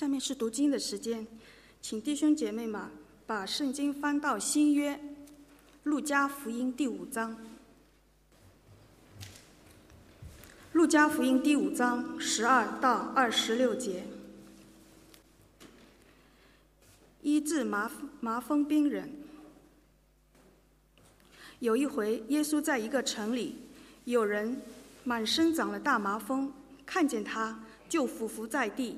[0.00, 1.26] 下面是读经的时间，
[1.82, 2.88] 请弟兄姐妹们
[3.26, 4.98] 把圣经翻到新约
[5.82, 7.36] 路加福音第五章。
[10.72, 14.04] 路加福音第五章十二到二十六节，
[17.20, 19.12] 医治麻麻风病人。
[21.58, 23.56] 有一回，耶稣在一个城里，
[24.06, 24.62] 有人
[25.04, 26.50] 满身长了大麻风，
[26.86, 28.96] 看见他就俯伏在地。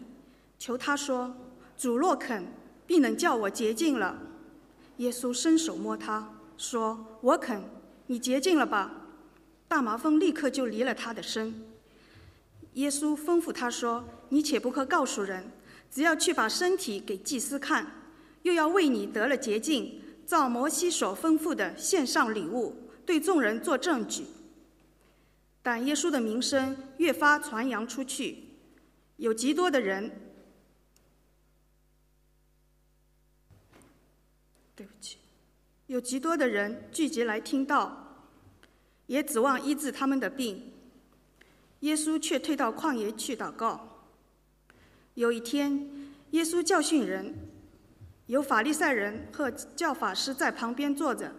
[0.62, 1.34] 求他说
[1.76, 2.44] ：“主若肯，
[2.86, 4.16] 必能叫我洁净了。”
[4.98, 7.60] 耶稣伸手摸他，说：“我肯，
[8.06, 9.08] 你洁净了吧。”
[9.66, 11.52] 大麻风立刻就离了他的身。
[12.74, 15.50] 耶稣吩咐他说：“你且不可告诉人，
[15.90, 17.84] 只要去把身体给祭司看，
[18.42, 24.26] 又要为你得了洁净，照摩西所吩咐的献上礼物，对众人做证据。”
[25.60, 28.44] 但耶稣的名声越发传扬出去，
[29.16, 30.21] 有极多的人。
[34.74, 35.18] 对不起，
[35.86, 38.16] 有极多的人聚集来听到，
[39.06, 40.72] 也指望医治他们的病。
[41.80, 44.06] 耶稣却退到旷野去祷告。
[45.14, 45.90] 有一天，
[46.30, 47.34] 耶稣教训人，
[48.26, 51.30] 有法利赛人和教法师在旁边坐着，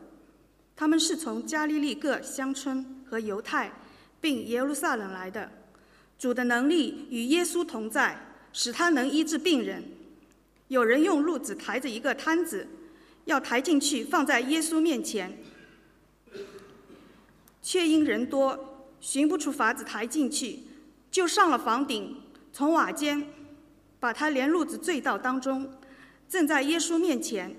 [0.76, 3.72] 他们是从加利利各乡村和犹太，
[4.22, 5.50] 并耶路撒冷来的。
[6.20, 9.84] 主的能力与耶稣同在，使他能医治病人。
[10.68, 12.68] 有人用褥子抬着一个摊子。
[13.26, 15.38] 要抬进去，放在耶稣面前，
[17.62, 20.60] 却因人多，寻不出法子抬进去，
[21.10, 23.26] 就上了房顶，从瓦间
[24.00, 25.72] 把他连褥子坠到当中，
[26.28, 27.56] 正在耶稣面前。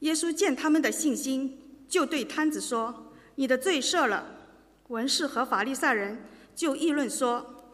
[0.00, 1.58] 耶稣见他们的信心，
[1.88, 4.36] 就对摊子说：“你的罪赦了。”
[4.88, 7.64] 文士和法利赛人就议论说：“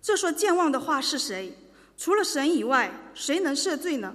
[0.00, 1.52] 这说健忘的话是谁？
[1.96, 4.14] 除了神以外，谁能赦罪呢？”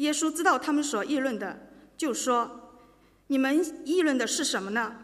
[0.00, 2.70] 耶稣知道他们所议论的，就说
[3.28, 4.96] ：“你们议论的是什么呢？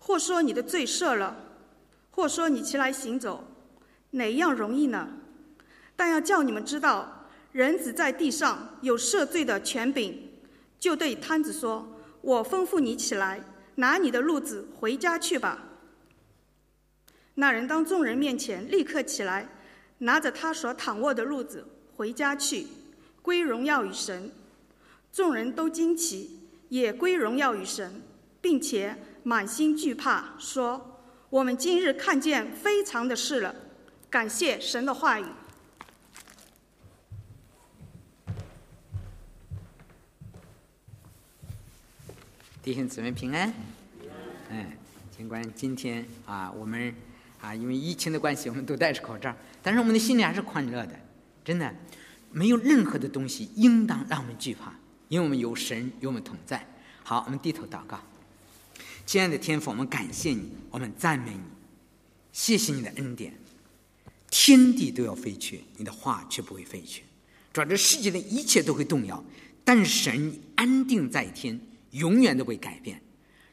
[0.00, 1.36] 或说你的罪赦了，
[2.10, 3.44] 或说你起来行走，
[4.10, 5.08] 哪一样容易呢？
[5.94, 10.30] 但要叫你们知道，人子在地上有赦罪的权柄。”
[10.80, 11.86] 就对摊子说
[12.20, 13.40] ：“我吩咐你起来，
[13.76, 15.62] 拿你的褥子回家去吧。”
[17.36, 19.48] 那人当众人面前立刻起来，
[19.98, 21.64] 拿着他所躺卧的褥子
[21.96, 22.66] 回家去。
[23.24, 24.30] 归荣耀与神，
[25.10, 28.02] 众人都惊奇，也归荣耀与神，
[28.42, 33.54] 并且满心惧怕，说：“我们今日看见非常的事了。”
[34.10, 35.24] 感谢神的话语。
[42.62, 43.54] 弟兄姊妹平安。
[44.50, 44.66] 嗯，
[45.16, 46.94] 尽管今天啊，我们
[47.40, 50.92] 啊，因为疫情的关系，我们都戴着口罩，但是我们的心里还是宽乐的，
[51.42, 51.74] 真的。
[52.34, 54.74] 没有任何的东西应当让我们惧怕，
[55.08, 56.68] 因为我们有神与我们同在。
[57.04, 58.00] 好，我们低头祷告，
[59.06, 61.44] 亲爱的天父，我们感谢你，我们赞美你，
[62.32, 63.32] 谢谢你的恩典。
[64.30, 67.04] 天地都要废去，你的话却不会废去。
[67.52, 69.24] 主，这世界的一切都会动摇，
[69.64, 71.60] 但神安定在天，
[71.92, 73.00] 永远都会改变。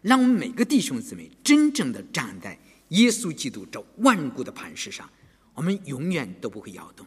[0.01, 5.07] 让我们每个弟兄姊妹真正的站在耶稣基督这万古的磐石上，
[5.53, 7.05] 我们永远都不会摇动。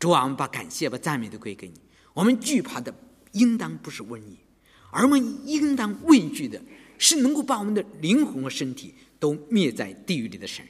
[0.00, 1.74] 主啊，我们把感谢、把赞美都归给你。
[2.14, 2.92] 我们惧怕的，
[3.32, 4.38] 应当不是瘟疫，
[4.90, 6.60] 而我们应当畏惧的，
[6.96, 10.66] 是能够把我们的灵魂和身体都灭在地狱里的神。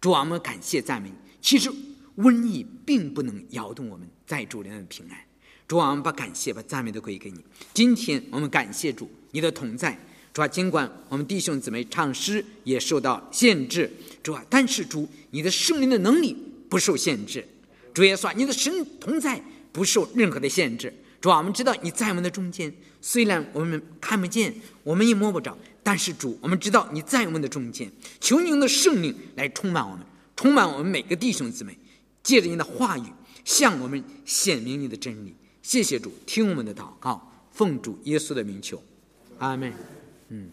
[0.00, 1.12] 主啊，我们感谢赞美。
[1.40, 1.70] 其实
[2.16, 5.16] 瘟疫并不能摇动我们在主里的平安。
[5.68, 7.38] 主啊，我们把感谢、把赞美都归给你。
[7.72, 9.96] 今天我们感谢主，你的同在。
[10.34, 13.88] 主啊，尽管我们弟兄姊妹唱诗也受到限制，
[14.24, 16.36] 主啊，但是主，你的圣灵的能力
[16.68, 17.46] 不受限制。
[17.94, 19.42] 主耶稣，你的神同在，
[19.72, 20.92] 不受任何的限制。
[21.20, 27.90] 主啊，我们知道你在我们的中间，虽然我们看不见，我们也摸不着，但是主，我们知道你在我们的中间。
[28.20, 30.04] 求你的圣灵来充满我们，
[30.34, 31.78] 充满我们每个弟兄姊妹，
[32.22, 33.04] 借着你的话语
[33.44, 35.36] 向我们显明你的真理。
[35.62, 38.82] 谢谢主，听我们的祷告，奉主耶稣的名求，
[39.38, 39.72] 阿门。
[40.30, 40.50] 嗯，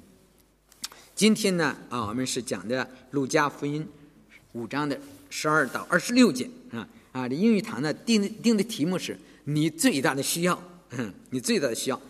[1.16, 3.88] 今天呢，啊，我们是讲的路加福音
[4.52, 5.00] 五章的
[5.32, 6.48] 十二到二十六节
[7.12, 7.28] 啊。
[7.28, 10.62] 这英语堂呢定定的题目是你最大的需要，
[10.92, 12.02] 嗯，你最大的需要，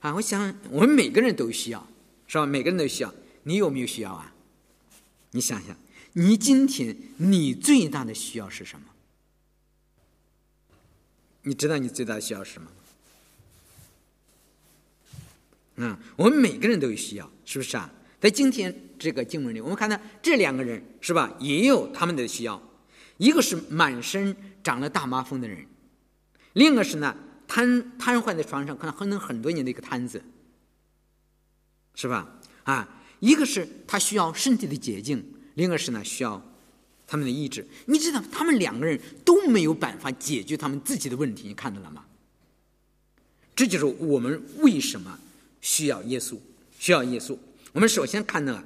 [0.00, 1.86] 啊，我想我们每个人都需要，
[2.26, 2.46] 是吧？
[2.46, 3.14] 每个人都需要，
[3.44, 4.32] 你有没有需要啊？
[5.32, 5.76] 你想想，
[6.12, 8.86] 你今天你最大的需要是什么？
[11.42, 12.70] 你知道你最大的需要是什么？
[15.76, 17.90] 嗯，我们每个人都有需要，是不是啊？
[18.20, 22.62] 在今天这个经文里，我们看到这两个人是吧，也有他们的需要。
[23.16, 25.66] 一个是满身长了大麻风的人，
[26.54, 27.16] 另一个是呢
[27.46, 30.22] 瘫瘫痪在床上可能可能很多年的一个瘫子，
[31.94, 32.38] 是吧？
[32.64, 32.88] 啊，
[33.20, 35.24] 一个是他需要身体的洁净，
[35.54, 36.42] 另一个是呢需要
[37.06, 37.66] 他们的意志。
[37.86, 42.04] 你知道，他们两个人都没有办法解决他们自己的问题，你看到了吗？
[43.54, 45.16] 这就是我们为什么
[45.60, 46.36] 需要耶稣，
[46.78, 47.38] 需要耶稣。
[47.72, 48.60] 我们首先看到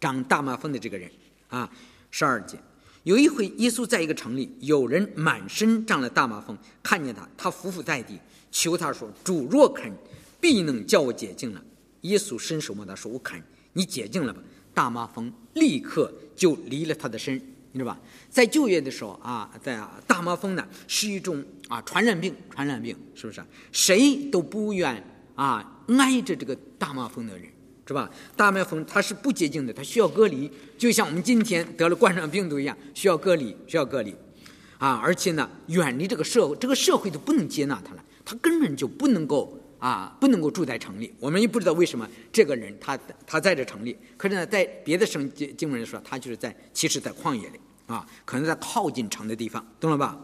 [0.00, 1.10] 长大麻风的这个人
[1.48, 1.70] 啊，
[2.10, 2.58] 十二节。
[3.06, 8.18] 有一回，耶稣在一个城里，有人满身长了大麻风，看见他，他伏伏在地，
[8.50, 9.92] 求他说：“主若肯，
[10.40, 11.62] 必能叫我洁净了。”
[12.02, 13.40] 耶稣伸手摸他，说：“我肯，
[13.74, 14.42] 你洁净了吧。”
[14.74, 17.36] 大麻风立刻就离了他的身，
[17.70, 18.00] 你知道吧？
[18.28, 23.40] 在旧约的时候啊，在大麻风呢是一种啊传染病，传染病是不是？
[23.70, 25.00] 谁都不愿
[25.36, 27.48] 啊挨着这个大麻风的人。
[27.86, 28.10] 是吧？
[28.34, 34.12] 大麻风它是不洁净的，它需要隔离，就像我们今天得了冠状病毒一样，需要隔离，需要隔离，
[34.78, 35.00] 啊！
[35.02, 41.14] 而且呢，远离这个社会，这个社会都不能接纳他了，他根本就不能够啊，不能够住在城里。
[41.20, 50.18] 我们也不知道为什么这个人他他在这城里，可是呢，在别的省经经文说，他就是在其实，在旷野里啊，可能在靠近城的地方，懂了吧？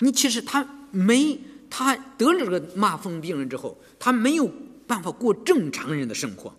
[0.00, 1.38] 你其实他没
[1.70, 4.50] 他得了这个麻风病人之后，他没有
[4.88, 6.52] 办法过正常人的生活。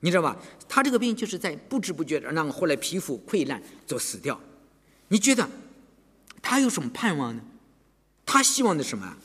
[0.00, 0.36] 你知道吧？
[0.68, 4.40] 他这个病就是在不知不觉的让后来皮肤溃烂，就死掉。
[5.08, 5.48] 你觉得
[6.40, 7.42] 他有什么盼望呢？
[8.24, 9.16] 他希望的什么？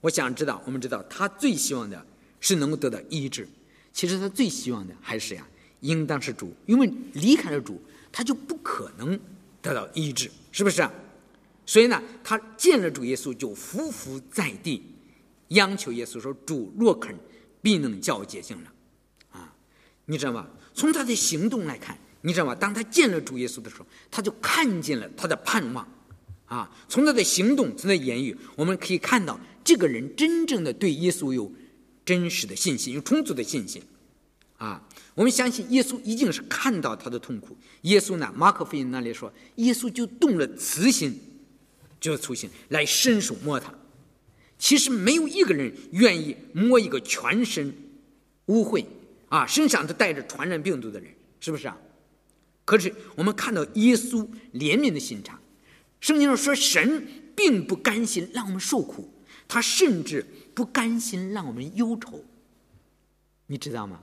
[0.00, 2.06] 我想知道，我们知道他最希望的
[2.40, 3.48] 是能够得到医治。
[3.92, 5.46] 其实他最希望的还是呀，
[5.80, 7.82] 应当是主，因为离开了主，
[8.12, 9.18] 他就不可能
[9.60, 10.88] 得到医治，是不是？
[11.66, 14.82] 所以呢，他见了主耶稣就伏伏在地，
[15.48, 17.14] 央求耶稣说：“主若肯，
[17.60, 18.72] 必能叫我洁净了。”
[20.10, 20.48] 你知道吗？
[20.72, 22.54] 从他的行动来看，你知道吗？
[22.54, 25.86] 当他见了主耶稣的时候，他就看见了他的盼望，
[26.46, 26.70] 啊！
[26.88, 31.52] 从他的行动，从他的言语，我们可以看到这个人真正的对耶稣有
[32.06, 33.82] 真实的信心，有充足的信心，
[34.56, 34.82] 啊！
[35.14, 37.54] 我们相信耶稣一定是看到他的痛苦。
[37.82, 38.32] 耶稣呢？
[38.34, 41.20] 马可福音那里说，耶稣就动了慈心，
[42.00, 43.74] 就是粗心来伸手摸他。
[44.58, 47.74] 其实没有一个人愿意摸一个全身
[48.46, 48.84] 污秽。
[49.28, 51.76] 啊，身上都带着传染病毒的人，是不是啊？
[52.64, 55.40] 可是我们看到耶稣怜悯的心肠，
[56.00, 59.12] 圣经上说神并不甘心让我们受苦，
[59.46, 62.24] 他甚至不甘心让我们忧愁，
[63.46, 64.02] 你知道吗？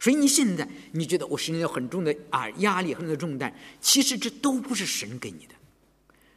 [0.00, 5.54] 所以你现在你觉得我身上有很重的啊压力，很多重担，其实这都不是神给你的。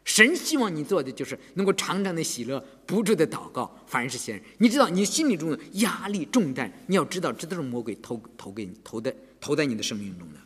[0.04, 4.42] 神希望你做的就是能够常常的喜乐，不住的祷告，凡是先。
[4.58, 10.40] 你知道你心里中的压力重担，你要知道这都是魔鬼投投给你投的投在你的生命中的。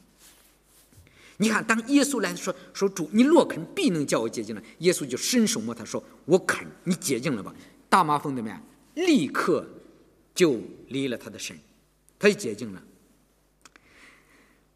[1.37, 4.63] 你看，当耶稣来说说主，你若肯，必能叫我洁净了。
[4.79, 7.53] 耶稣就伸手摸他说：“我肯，你洁净了吧。”
[7.89, 8.61] 大麻风怎么样？
[8.93, 9.67] 立刻
[10.33, 11.57] 就离了他的身，
[12.19, 12.81] 他就洁净了。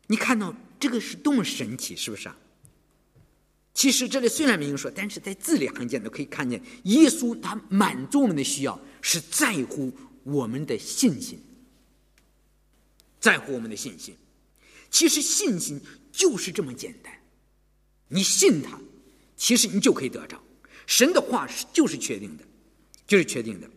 [0.08, 2.38] 你看到这个是多么神奇，是不是啊？
[3.74, 9.94] 其实这里虽然没有说，但是在字里行间都可以看见，耶稣他满足我们的需要，是在乎
[10.24, 11.42] 我们的信心，
[13.22, 14.14] 在乎我们的信心。
[14.92, 15.80] 其实信心
[16.12, 17.14] 就是这么简单，
[18.10, 18.78] 你信他，
[19.38, 20.42] 其实你就可以得着。
[20.86, 22.44] 神的话是就是确定的，
[23.08, 23.70] 就是确定的。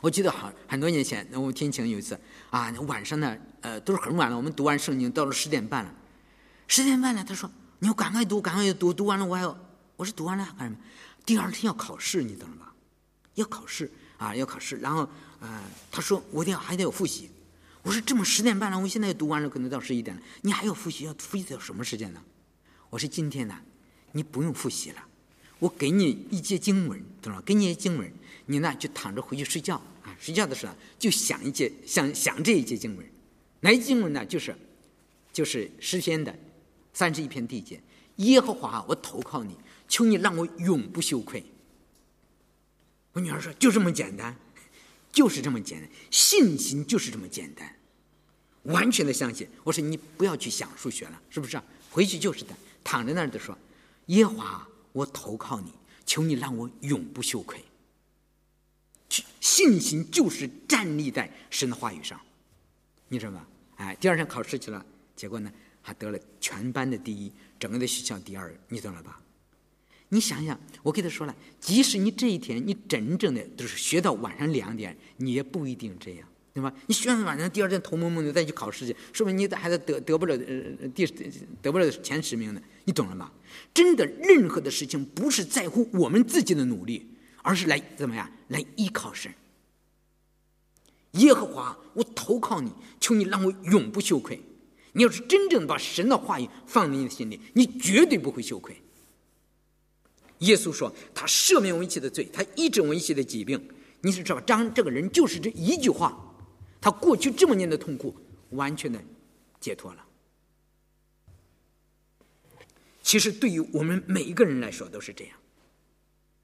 [0.00, 2.16] 我记得好很多年前，那我们天晴有一次
[2.50, 5.92] 啊，晚上呢，呃，都是很晚了，我们读完圣经到了十点半了，
[6.68, 7.50] 十点半了，他说。
[7.82, 9.58] 你要赶快读，赶快读，读完了我还要，
[9.96, 10.78] 我说读完了干什么？
[11.26, 12.72] 第二天要考试，你懂了吧？
[13.34, 14.76] 要考试啊，要考试。
[14.76, 15.00] 然后，
[15.40, 17.28] 呃，他说我得还得有复习。
[17.82, 21.04] 我说这么十点半了，我现在读完了，可能到十一点了，你还要复习？
[21.04, 22.22] 要复习到什么时间呢？
[22.88, 23.58] 我说今天呢，
[24.12, 25.04] 你不用复习了，
[25.58, 27.42] 我给你一节经文，懂了？
[27.42, 28.12] 给你一节经文，
[28.46, 29.74] 你呢就躺着回去睡觉
[30.04, 30.14] 啊。
[30.20, 33.04] 睡觉的时候就想一节，想想这一节经文。
[33.58, 34.24] 哪一节经文呢？
[34.24, 34.56] 就是，
[35.32, 36.32] 就是诗篇的。
[36.92, 37.82] 三十一篇地界，
[38.16, 39.56] 耶和华，我投靠你，
[39.88, 41.44] 求你让我永不羞愧。
[43.12, 44.36] 我女儿说：“就这么简单，
[45.10, 47.76] 就是这么简单，信心就是这么简单，
[48.64, 51.60] 完全的相信。”我说：“你不要去想数学了，是不是？
[51.90, 53.56] 回去就是的，躺在那儿的说，
[54.06, 55.72] 耶和华，我投靠你，
[56.06, 57.62] 求你让我永不羞愧。
[59.40, 62.18] 信心就是站立在神的话语上，
[63.08, 63.46] 你知道吗？
[63.76, 64.84] 哎，第二天考试去了，
[65.16, 69.20] 结果呢？”还得了全班的第一，整个的学校第二，你懂了吧？
[70.08, 76.72] 你想想，我给他说了，即使你这一天你真正的都是学到晚上两点，你也不一定这样，对吧？
[76.86, 81.06] 你学完，晚上第二天头蒙蒙的再去考试去，说明你的孩子得得不了呃第
[81.62, 83.32] 得不了前十名的，你懂了吗？
[83.72, 87.08] 真的，任何的事情不是在乎我们自己的努力，
[87.42, 89.32] 而是来怎么样来依靠神。
[91.12, 92.70] 耶和华，我投靠你，
[93.00, 94.42] 求你让我永不羞愧。
[94.92, 98.76] 你要是真正把神的话语放在你的心里，你绝对不会羞愧。
[100.38, 103.68] 耶稣说：“他赦免我一切的罪，他医治我一切的疾病。”
[104.04, 106.34] 你是知道，张这个人就是这一句话，
[106.80, 108.14] 他过去这么年的痛苦
[108.50, 109.00] 完全的
[109.60, 110.04] 解脱了。
[113.02, 115.36] 其实对于我们每一个人来说都是这样。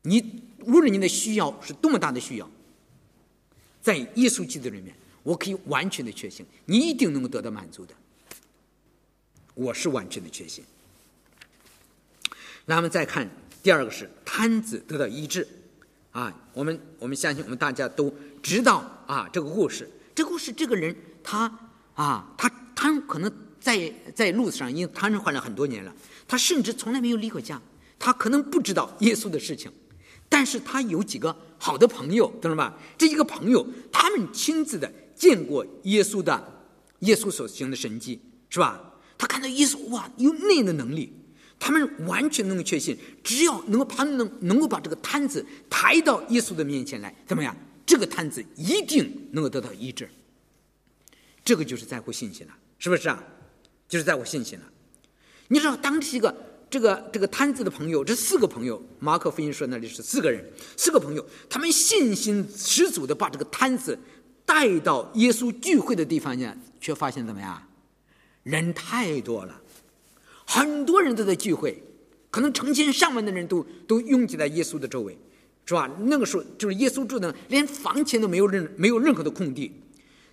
[0.03, 2.49] 你无论你的需要是多么大的需要，
[3.83, 7.95] 在耶稣基督里面，我可以完全的确信，你一定能够得到满足的。
[9.59, 10.65] 我是完全的缺陷。
[12.65, 13.29] 那么再看
[13.61, 15.47] 第二个是瘫子得到医治，
[16.13, 19.91] 啊，我们我们相信我们大家都知道啊这个故事。
[20.15, 21.53] 这故事这个人他
[21.95, 25.93] 啊他他可能在在路上因为瘫痪了很多年了，
[26.29, 27.61] 他甚至从来没有离过家，
[27.99, 29.73] 他可能不知道耶稣的事情。
[30.29, 32.79] 但是他有几个好的朋友，懂了吧？
[32.97, 36.63] 这一个朋友，他们亲自的见过耶稣的，
[37.01, 38.88] 耶稣所行的神迹，是吧？
[39.19, 41.13] 他看到耶稣，哇，有那样的能力，
[41.59, 47.55] 他们完全能够确信，只要能够他们能能够把这个摊子抬到耶稣的面前来，怎么样？
[47.85, 50.09] 这个摊子一定能够得到医治。
[51.45, 53.23] 这个就是在乎信心了，是不是啊？
[53.89, 54.65] 就是在乎信心了。
[55.49, 56.45] 你知道，当这个。
[56.71, 60.45] 这个这个摊子的朋友，这四个朋友，马可福音说那里是四个人，
[60.77, 63.99] 四个朋友，他们信心十足的把这个摊子
[64.45, 67.68] 带到耶稣聚会的地方呢，却发现怎么样？
[68.49, 69.61] 人太多了，
[70.47, 71.83] 很多人都在聚会，
[72.31, 75.19] 可能成千上万的人都都拥挤在耶稣的周围，
[75.67, 75.91] 是吧？
[76.05, 79.71] 那个时候就是耶稣住的，连房前都没有任没有任何的空地，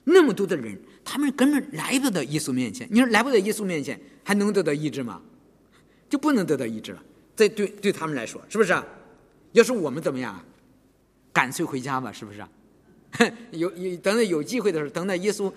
[0.05, 2.87] 那么多的人，他们根本来不到耶稣面前。
[2.89, 5.21] 你说来不到耶稣面前，还能得到医治吗？
[6.09, 7.03] 就不能得到医治了，
[7.35, 8.73] 这对对他们来说是不是？
[9.51, 10.41] 要是我们怎么样？
[11.33, 12.41] 干脆回家吧，是不是？
[13.51, 15.51] 有有等到有机会的时候，等到耶稣，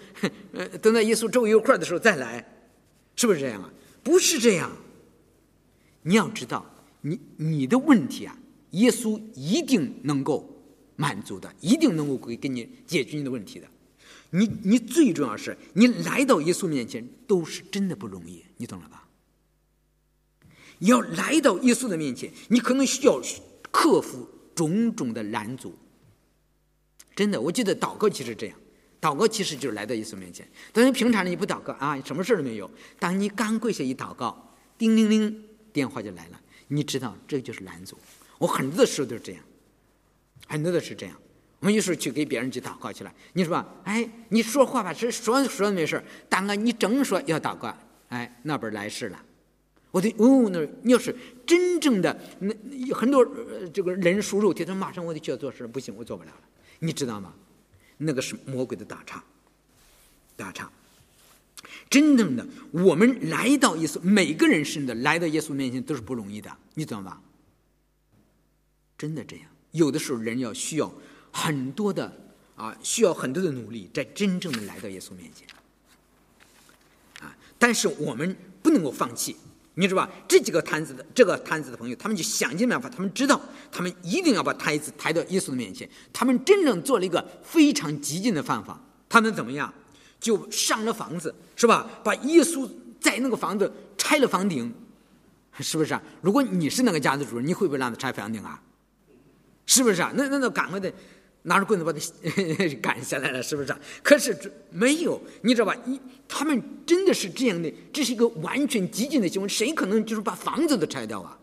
[0.53, 2.45] 呃，等到耶稣周围有块的时候再来，
[3.17, 3.73] 是不是这样啊？
[4.03, 4.71] 不是这样。
[6.03, 6.65] 你要知道，
[7.03, 8.39] 你你的问题啊，
[8.71, 10.49] 耶稣一定能够
[10.97, 13.67] 满足的，一定能够给给你解决你的问题的。
[14.31, 19.09] 你你最重要是你来到耶稣面前都是真的不容易，你懂了吧？
[20.81, 23.21] 要来到耶稣的面前，你可能需要
[23.73, 25.75] 克服种种的拦阻。
[27.19, 28.57] 真的，我记得祷告其实这样，
[29.01, 30.47] 祷告其实就是来到耶稣面前。
[30.73, 32.71] 但是平常你不祷告啊，什么事都没有。
[32.97, 36.41] 当你刚跪下一祷告，叮铃铃，电话就来了。
[36.69, 37.99] 你知道，这就是拦阻。
[38.39, 39.43] 我很多的时候都是这样，
[40.47, 41.17] 很多的是这样。
[41.59, 47.77] 我们有时候去给别人去祷告去了，你说吧，哎，你说话吧，是说说没事当个你正说要祷告，
[48.11, 49.21] 哎，那边来事了。
[49.91, 51.13] 我得哦，那你要是
[51.45, 53.27] 真正的那很多
[53.75, 56.43] 这个人属肉体，他马上我得去要做事，不行，我做不了了。
[56.79, 57.35] 你知道吗？
[57.99, 59.25] 那个是魔鬼的打叉，
[60.37, 60.71] 打叉。
[61.91, 67.21] 真正的我们来到耶稣，每个人甚至来到耶稣面前都是不容易的，你知道吗？
[68.97, 70.93] 真的这样，有的时候人要需要
[71.33, 72.17] 很多的
[72.57, 75.49] 啊，需要很多的努力，在真正的来到耶稣面前
[77.21, 77.37] 啊。
[77.59, 79.37] 但是我们不能够放弃。
[79.79, 80.13] 你知道吧？
[80.27, 85.89] 这几个摊子的这个摊子的朋友，他们就想尽办法，他们知道，他们一定要把摊子抬到耶稣的面前。
[86.13, 89.73] 他们真正做了一个非常激进的方法，他们怎么样？
[90.19, 91.89] 就上了房子，是吧？
[92.03, 92.69] 把耶稣
[93.01, 94.75] 在那个房子拆了房顶，
[95.61, 96.03] 是不是啊？
[96.23, 98.61] 如果你是那个家的主人，你会不会让他拆房顶啊？
[99.65, 100.13] 是不是啊？
[100.17, 100.93] 那那那赶快的。
[101.49, 101.99] 拿着棍子把他
[102.81, 103.75] 赶下来了，是不是？
[104.03, 105.75] 可是这没有，你知道吧？
[105.87, 109.49] 一他们真的是这样的，这是一个完全激进的行为。
[109.49, 111.37] 谁可能就是把房子都拆掉啊？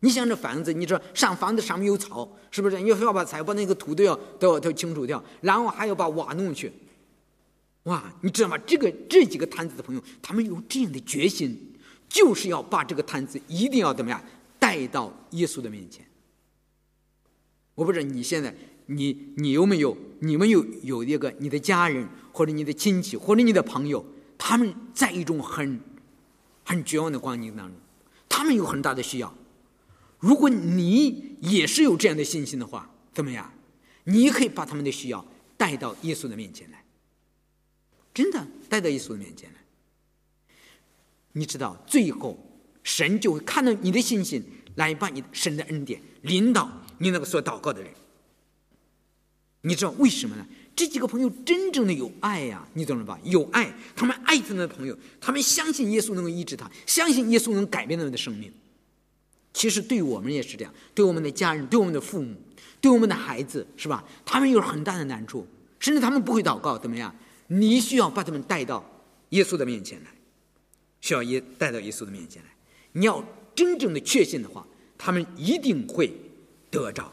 [0.00, 2.78] 你想这房子，你知道上房子上面有草，是不是？
[2.78, 6.70] 你非要把草把那个土都要都要都清除掉，然后还要把瓦弄去。
[7.84, 8.58] 哇，你知道吗？
[8.58, 11.58] 这个这几个摊子的朋友，他们有这样的决心，
[12.08, 14.22] 就是要把这个摊子一定要怎么样
[14.58, 16.04] 带到耶稣的面前。
[17.74, 18.54] 我不知道你现在。
[18.86, 19.96] 你你有没有？
[20.20, 24.04] 你们有有一个你的家人，或者你的亲戚，或者你的朋友，
[24.38, 25.78] 他们在一种很
[26.64, 27.76] 很绝望的光景当中，
[28.28, 29.34] 他们有很大的需要。
[30.18, 33.52] 如果你也是有这样的信心的话，怎么样？
[34.04, 35.22] 你可以把他们的需要
[35.58, 36.82] 带到耶稣的面前来，
[38.14, 39.56] 真的带到耶稣的面前来。
[41.32, 42.38] 你知道，最后
[42.82, 44.42] 神就会看到你的信心，
[44.76, 47.90] 来把你神的恩典领导你那个所祷告的人。
[49.66, 50.46] 你知道为什么呢？
[50.76, 53.18] 这几个朋友真正的有爱呀，你懂了吧？
[53.24, 58.52] 有爱，他们爱他们的朋友，他们相信耶稣能够医治他，相信耶稣能改变他们的生命。
[59.52, 62.32] 其实对我们也是这样，对我们的家人，对我们的父母，
[62.80, 64.04] 对我们的孩子，是吧？
[64.24, 65.44] 他们有很大的难处，
[65.80, 67.12] 甚至他们不会祷告，怎么样？
[67.48, 68.88] 你需要把他们带到
[69.30, 70.10] 耶稣的面前来，
[71.00, 72.50] 需要耶带到耶稣的面前来。
[72.92, 74.64] 你要真正的确信的话，
[74.96, 76.12] 他们一定会
[76.70, 77.12] 得着，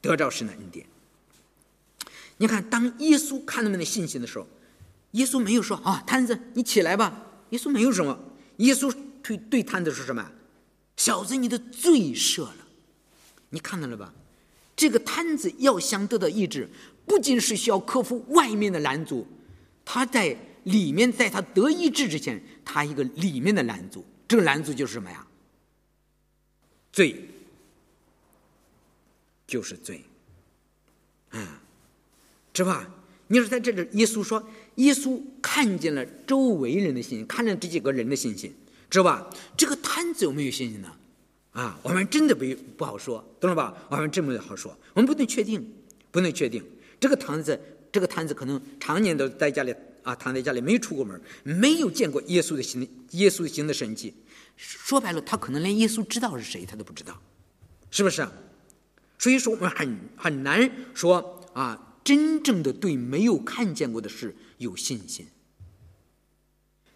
[0.00, 0.86] 得着神的恩典。
[2.42, 4.44] 你看，当耶稣看他们的信心的时候，
[5.12, 8.18] 耶稣没有说：“啊，摊子，你起来吧。”耶稣没有什么。
[8.56, 10.28] 耶稣对对摊子说什么？
[10.96, 12.56] 小子，你的罪赦了。
[13.50, 14.12] 你看到了吧？
[14.74, 16.68] 这个摊子要想得到医治，
[17.06, 19.24] 不仅是需要克服外面的拦阻，
[19.84, 25.24] 他在里面，在他得医治之前，他一个里面的拦阻，这个拦阻就是什么呀？
[26.90, 27.28] 罪，
[29.46, 30.02] 就是罪。
[31.30, 31.46] 嗯，
[32.54, 32.88] 是吧？
[33.28, 38.54] 你说在这里，耶稣说，耶稣看见了周围人的信心，看见这几个人的信心。
[38.90, 39.26] 知道吧？
[39.56, 40.92] 这个摊子有没有信心呢？
[41.52, 42.44] 啊，我们真的不
[42.76, 43.74] 不好说，懂了吧？
[43.88, 45.66] 我们真不好说，我们不能确定，
[46.10, 46.62] 不能确定。
[47.00, 47.58] 这个摊子，
[47.90, 54.12] 这个摊子可能常年都在家里啊，躺在家里没出过门，没有见过耶稣的行，耶稣行的神迹。
[54.56, 57.18] 说白了，他可能连耶稣知道是谁，他都不知道，
[57.90, 58.28] 是不是？
[59.18, 65.26] 所以说，我们很很难说啊，真正的对没有看见过的事有信心。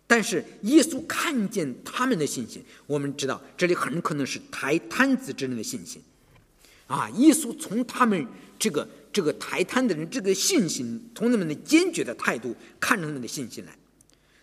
[0.08, 6.00] 但是耶稣看见他们的信心，我们知道这里很可能是抬摊子之人的信心，
[6.86, 7.10] 啊！
[7.16, 8.24] 耶稣从他们
[8.56, 13.76] 这个这个抬摊的人这个信心，从他们的坚决的态度看他们的信心来，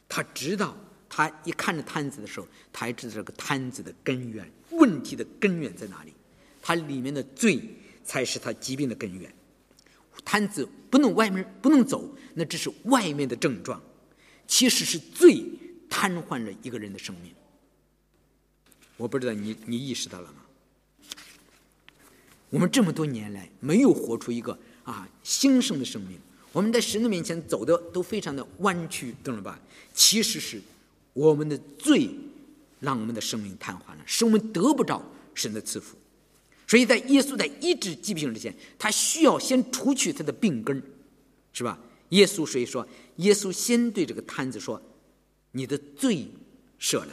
[0.09, 0.77] 他知道
[1.07, 6.13] 他一看着摊子的时候，他也知道这个摊子的根源问题的根源在哪里，
[6.61, 7.61] 它里面的罪
[8.03, 9.33] 才是他疾病的根源，
[10.23, 13.81] 摊子不能外面不能走，那只是外面的症状。
[14.47, 15.43] 其实是最
[15.89, 17.33] 瘫痪了一个人的生命。
[18.97, 20.35] 我不知道你你意识到了吗？
[22.49, 26.19] 我们这么多年来没有活出一个啊兴盛的生命，
[26.51, 29.59] 我们在神的面前走的都非常的弯曲，懂了吧？
[29.93, 30.61] 其实是
[31.13, 32.09] 我们的罪
[32.79, 35.97] 让我们的生命瘫痪了，使我们得不着神的赐福。
[36.67, 40.81] 所以在耶稣在医治疾病之前，他需要先除去他的病根，
[41.51, 41.77] 是吧？
[42.09, 44.81] 耶稣所以说，耶稣先对这个摊子说
[45.51, 46.27] ：“你的罪
[46.79, 47.09] 赦了。”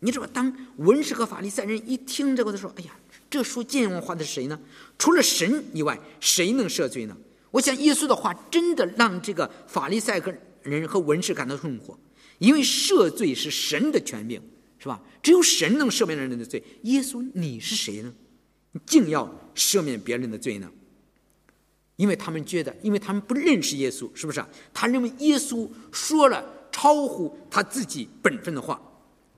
[0.00, 2.90] 你知道，当文士和法利赛人一听这个，他说：“哎呀，
[3.30, 4.58] 这说健忘话的是谁呢？
[4.98, 7.16] 除了神以外，谁能赦罪呢？”
[7.50, 10.20] 我想，耶稣的话真的让这个法利赛
[10.62, 11.96] 人和文士感到困惑，
[12.38, 14.40] 因为赦罪是神的权柄，
[14.78, 15.00] 是吧？
[15.22, 16.62] 只有神能赦免人的罪。
[16.82, 18.12] 耶稣，你是谁呢？
[18.84, 20.70] 竟要赦免别人的罪呢？
[21.96, 24.44] 因为他们觉得，因为他们不认识耶稣，是不是？
[24.74, 28.78] 他认为耶稣说了超乎他自己本分的话，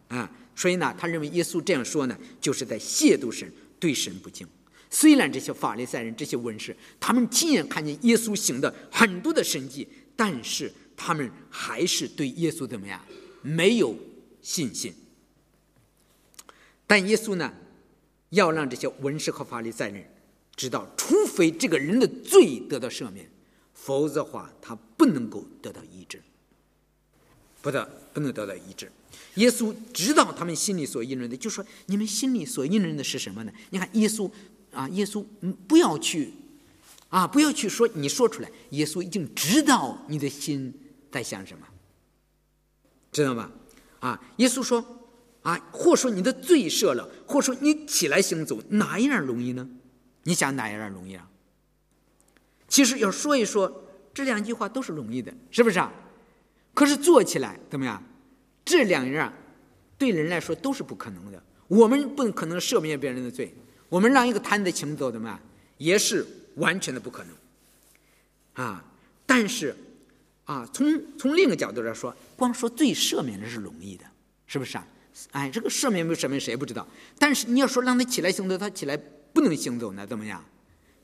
[0.09, 3.49] 啊，所以呢，他认为耶稣这样说呢，就是在亵渎神，
[3.79, 4.45] 对神不敬。
[4.91, 13.01] 虽然这些法利赛人、这些文士，他们亲眼看见耶稣行的很多的神迹，但是他们还是对耶稣怎么样，
[13.43, 13.95] 没有
[14.43, 14.93] 信心。
[16.89, 17.53] 但耶稣呢，
[18.31, 20.05] 要让这些文士和法利赛人。
[20.57, 23.31] 知道，除非这个人的罪得到赦免，
[23.75, 26.21] 否则的话，他不能够得到医治，
[27.63, 28.91] 不得不能得到医治。
[29.35, 34.29] 耶稣知道他们心里所议论的，就说：“你们心里所议论的是什么呢？”你看，耶稣
[34.73, 35.25] 啊，耶稣，
[35.69, 36.33] 不要去
[37.09, 40.75] 啊，不要去说，你说出来，耶稣已经知道你的心
[41.13, 41.65] 在想什么，
[43.13, 43.53] 知道吗？
[44.01, 44.85] 啊，耶稣说
[45.49, 49.67] ：“啊，或说你的罪赦了，或说你起来行走，哪一样容易呢？”
[50.25, 51.27] 你想哪一样容易啊？
[52.69, 53.83] 其实要说一说
[54.13, 55.91] 这两句话都是容易的，是不是啊？
[56.75, 58.03] 可是做起来怎么样？
[58.63, 59.33] 这两样
[59.97, 61.43] 对人来说都是不可能的。
[61.67, 63.55] 我们不可能赦免别人的罪，
[63.89, 65.41] 我们让一个贪子行走怎么样？
[65.79, 68.85] 也是完全的不可能啊！
[69.25, 69.75] 但是
[70.45, 74.05] 啊，从从另一个角度来说，光说罪赦免的是容易的，
[74.47, 74.87] 是不是啊？
[75.33, 76.87] 哎，这个赦免不赦免谁不知道。
[77.19, 78.99] 但是你要说让他起来行走，他起来。
[79.31, 80.43] 不能行走，呢怎么样？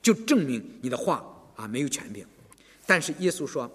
[0.03, 1.25] 就证明你的话
[1.55, 2.27] 啊没有权柄。
[2.85, 3.71] 但是耶稣说：“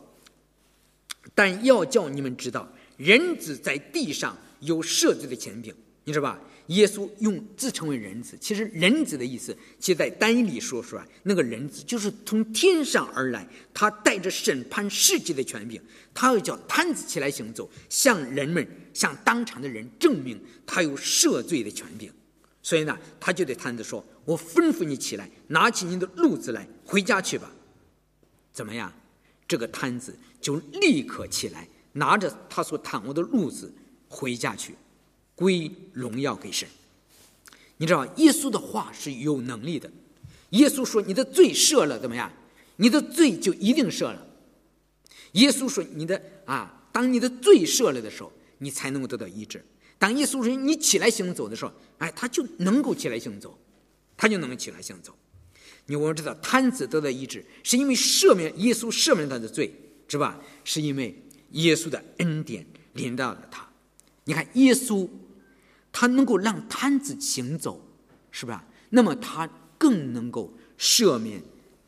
[1.34, 5.74] 但要叫你们知道，人子在地上有赦罪的权柄，
[6.04, 6.38] 你知道吧？”
[6.70, 15.82] 耶稣用自称为人子，其实人子的意思，其实在单一里说出来，那个人子就是从天上而来，他带着审判世界的权柄，
[16.14, 22.12] 他要叫摊子起来行走，向人们向当场的人证明他有赦罪的权柄。
[22.62, 27.52] 所以呢，他就对摊子说：“我吩咐你起来，拿起你的褥子来，回家去吧。”
[28.54, 28.94] 怎么样？
[29.48, 33.74] 这个摊子就立刻起来，拿着他所躺卧的褥子
[34.08, 34.76] 回家去，
[35.40, 36.68] 归荣耀给神。
[37.78, 39.90] 你知道耶稣的话是有能力的。
[40.50, 42.30] 耶稣说：“你的罪赦了，怎么样？
[42.76, 44.28] 你的罪就一定赦了。”
[45.34, 49.64] 耶稣说：“你的啊，当你的罪赦了的时候，你才能够得到医治。
[49.98, 53.58] 当耶稣说你起来行走的时候，哎，他就能够起来行走，
[54.18, 55.16] 他就能够起来行走。
[55.86, 59.74] 你我们知道，瘫子得到医治，是因为赦免耶稣赦免他的罪，
[60.10, 60.38] 是吧？
[60.66, 61.16] 是因为
[61.52, 63.66] 耶稣的恩典临到了他。
[64.26, 65.08] 你看，耶稣
[65.92, 67.84] 他能够让瘫子行走，
[68.32, 68.68] 是吧？
[68.90, 69.50] 那么他。”
[69.80, 71.42] 更能够赦免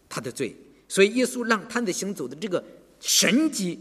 [0.07, 0.55] 他的罪，
[0.87, 2.63] 所以耶稣让瘫子行走的这个
[3.01, 3.77] 神迹，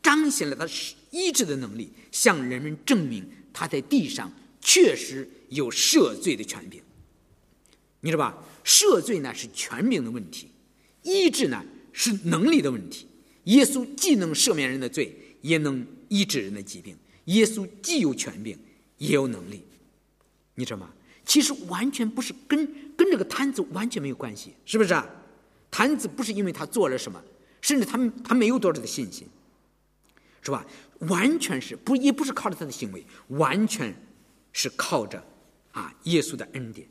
[0.00, 0.64] 彰显了他
[1.10, 6.80] 医治的能力，向人们证明他在地上确实有赦罪的权柄。
[7.98, 8.44] 你知道吧？
[8.64, 10.46] 赦罪呢是权柄的问题，
[11.02, 13.08] 医治呢是能力的问题。
[13.46, 16.96] 耶稣既能赦免人的罪，也能医治人的疾病。
[17.24, 18.56] 耶稣既有权柄，
[19.02, 19.64] 也有能力。
[20.54, 20.90] 你知道吗？
[21.24, 22.64] 其实完全不是跟
[22.96, 25.08] 跟这个摊子完全没有关系，是不是啊？
[25.70, 27.22] 摊子不是因为他做了什么，
[27.60, 29.26] 甚至他他没有多少的信心，
[30.42, 30.64] 是吧？
[31.08, 33.94] 完全是不也不是靠着他的行为，完全
[34.52, 35.24] 是靠着
[35.72, 36.86] 啊耶稣的恩典，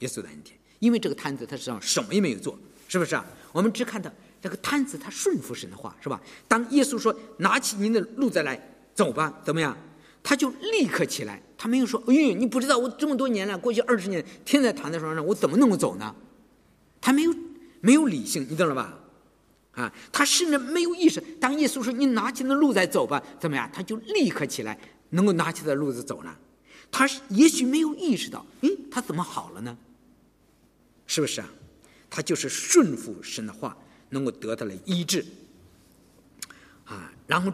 [0.00, 0.56] 耶稣的恩典。
[0.78, 3.24] 因为这个摊子他实际上什么也没有做，是不是啊？
[3.52, 6.20] 我们只看到这个摊子他顺服神的话，是吧？
[6.46, 8.60] 当耶稣说拿起您的路再来
[8.94, 9.76] 走吧，怎么样？
[10.22, 11.42] 他就立刻起来。
[11.56, 16.14] 他没有说：“哎呦，你不知道我这么多年了，过去二十年天天躺在床上，我怎么能够走呢？”
[17.00, 17.34] 他没有
[17.80, 18.98] 没有理性，你懂了吧？
[19.72, 21.20] 啊，他甚至没有意识。
[21.40, 23.70] 当耶稣说：“你拿起那路再走吧。”怎么样？
[23.72, 24.78] 他就立刻起来，
[25.10, 26.38] 能够拿起的路子走了。
[26.90, 29.76] 他也许没有意识到，哎，他怎么好了呢？
[31.06, 31.48] 是不是啊？
[32.10, 33.76] 他就是顺服神的话，
[34.10, 35.24] 能够得到了医治。
[36.84, 37.52] 啊，然后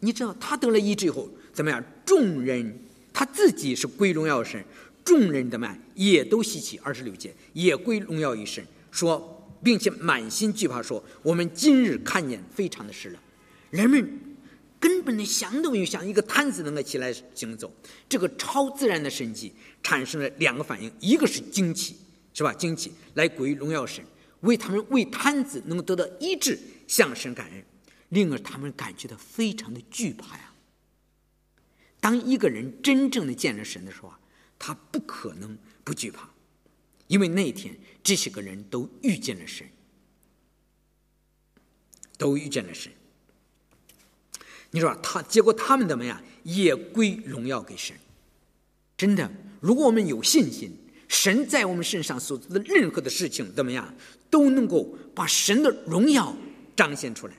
[0.00, 1.82] 你知道他得了医治以后怎么样？
[2.06, 2.78] 众人。
[3.12, 4.64] 他自己是归荣耀神，
[5.04, 6.78] 众人的们也都稀奇。
[6.84, 13.20] 二十六节也归荣耀于神，说，并且满心惧怕，说我们今日看见非常的事了。
[13.70, 14.08] 人们
[14.78, 17.74] 根本的想都没有想，一个瘫子能够起来行走，
[18.08, 21.96] 这个超自然的神迹产生了两个反应，一个是惊奇，
[22.32, 22.52] 是吧？
[22.52, 24.04] 惊奇来归荣耀神，
[24.42, 27.60] 为他们为瘫子能够得到医治向神感恩；
[28.10, 30.47] 另而他们感觉到非常的惧怕呀。
[32.08, 34.18] 当一个人真正的见了神的时候啊，
[34.58, 36.26] 他不可能不惧怕，
[37.06, 39.68] 因为那天这些个人都遇见了神，
[42.16, 42.90] 都遇见了神。
[44.70, 46.18] 你说他结果他们怎么样？
[46.44, 47.94] 也归荣耀给神。
[48.96, 50.74] 真的，如果我们有信心，
[51.08, 53.94] 神在我们身上所做的任何的事情怎么样，
[54.30, 56.34] 都能够把神的荣耀
[56.74, 57.34] 彰显出来。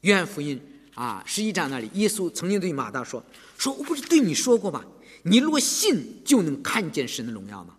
[0.00, 0.58] 约翰福音。
[0.96, 3.22] 啊，十一章那里，耶稣曾经对马大说
[3.58, 4.82] ：“说我不是对你说过吗？
[5.24, 7.76] 你若信，就能看见神的荣耀吗？”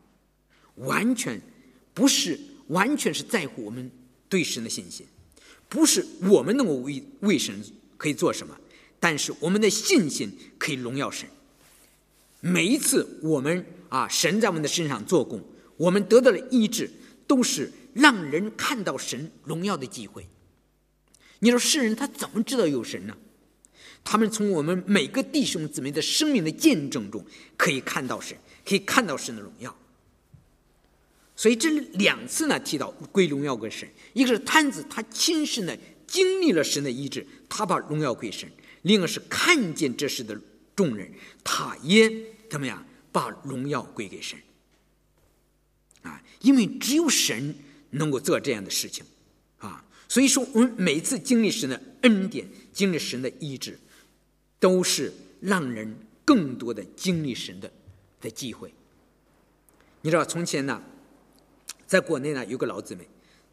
[0.86, 1.42] 完全
[1.96, 3.92] 不是，完全是在乎我们
[4.30, 5.04] 对神的信心，
[5.68, 7.60] 不是我们能够为为神
[7.98, 8.56] 可以做什么，
[9.00, 11.28] 但是我们的信心可以荣耀神。
[12.40, 15.44] 每一次我们啊，神在我们的身上做工，
[15.76, 16.88] 我们得到了医治，
[17.26, 20.28] 都是让人看到神荣耀的机会。
[21.40, 23.16] 你说世人他怎么知道有神呢？
[24.04, 27.26] 他们从我们每个弟兄姊妹的生命的见证中
[27.58, 29.78] 可以看到神，可以看到神的荣耀。
[31.36, 38.50] 所以这两次呢提到归荣耀给神，一个是摊子他亲身的经历了神的医治，他把荣耀归神；
[38.84, 40.40] 另一个是看见这事的
[40.74, 41.12] 众人，
[41.44, 42.10] 他也
[42.50, 44.40] 怎么样把荣耀归给神。
[46.04, 47.54] 啊，因为只有神
[47.90, 49.06] 能够做这样的事情。
[50.10, 53.78] 所以说，我们每次经历神的恩典，经历神的医治，
[54.60, 57.70] 都是让人更多的经历神的
[58.22, 58.74] 的机会。
[60.02, 60.82] 你知道，从前呢，
[61.86, 63.06] 在国内呢有个老姊妹，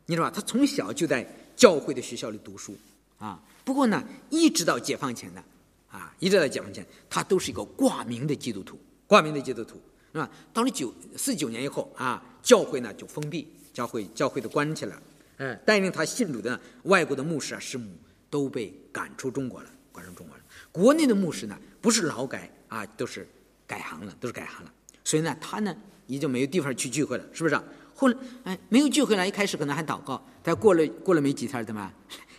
[0.07, 0.31] 你知道吧？
[0.31, 2.77] 她从小就在教会的学校里读书
[3.19, 3.43] 啊。
[3.65, 5.43] 不过呢，一直到解放前呢，
[5.91, 9.81] 啊，一直到解放前，她都是一个挂名的基督徒，挂名的基督徒，
[10.13, 10.31] 是吧？
[10.53, 15.03] 到了九四九年以后啊，教会呢就封闭，教会教会都关起来了。
[15.39, 17.91] 哎，带领他信主的外国的牧师啊、师母
[18.31, 20.43] 都被赶出中国了，赶出中国了。
[20.71, 23.27] 国内的牧师呢，不是劳改啊，都是
[23.67, 24.73] 改行了，都是改行了。
[25.03, 27.61] 所以呢，他呢也就没有地方去聚会了，是不是？
[27.95, 31.93] 后来哎，没有聚会了，一开始可能还祷告，但过了过了没几天，怎 么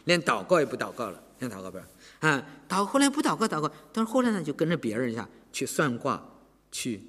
[0.05, 1.77] 连祷告也不祷告了，连祷告不
[2.19, 2.45] 啊？
[2.67, 6.21] 祷后来不祷告祷告，但是后来呢，就跟着别人一下去算卦，
[6.71, 7.01] 去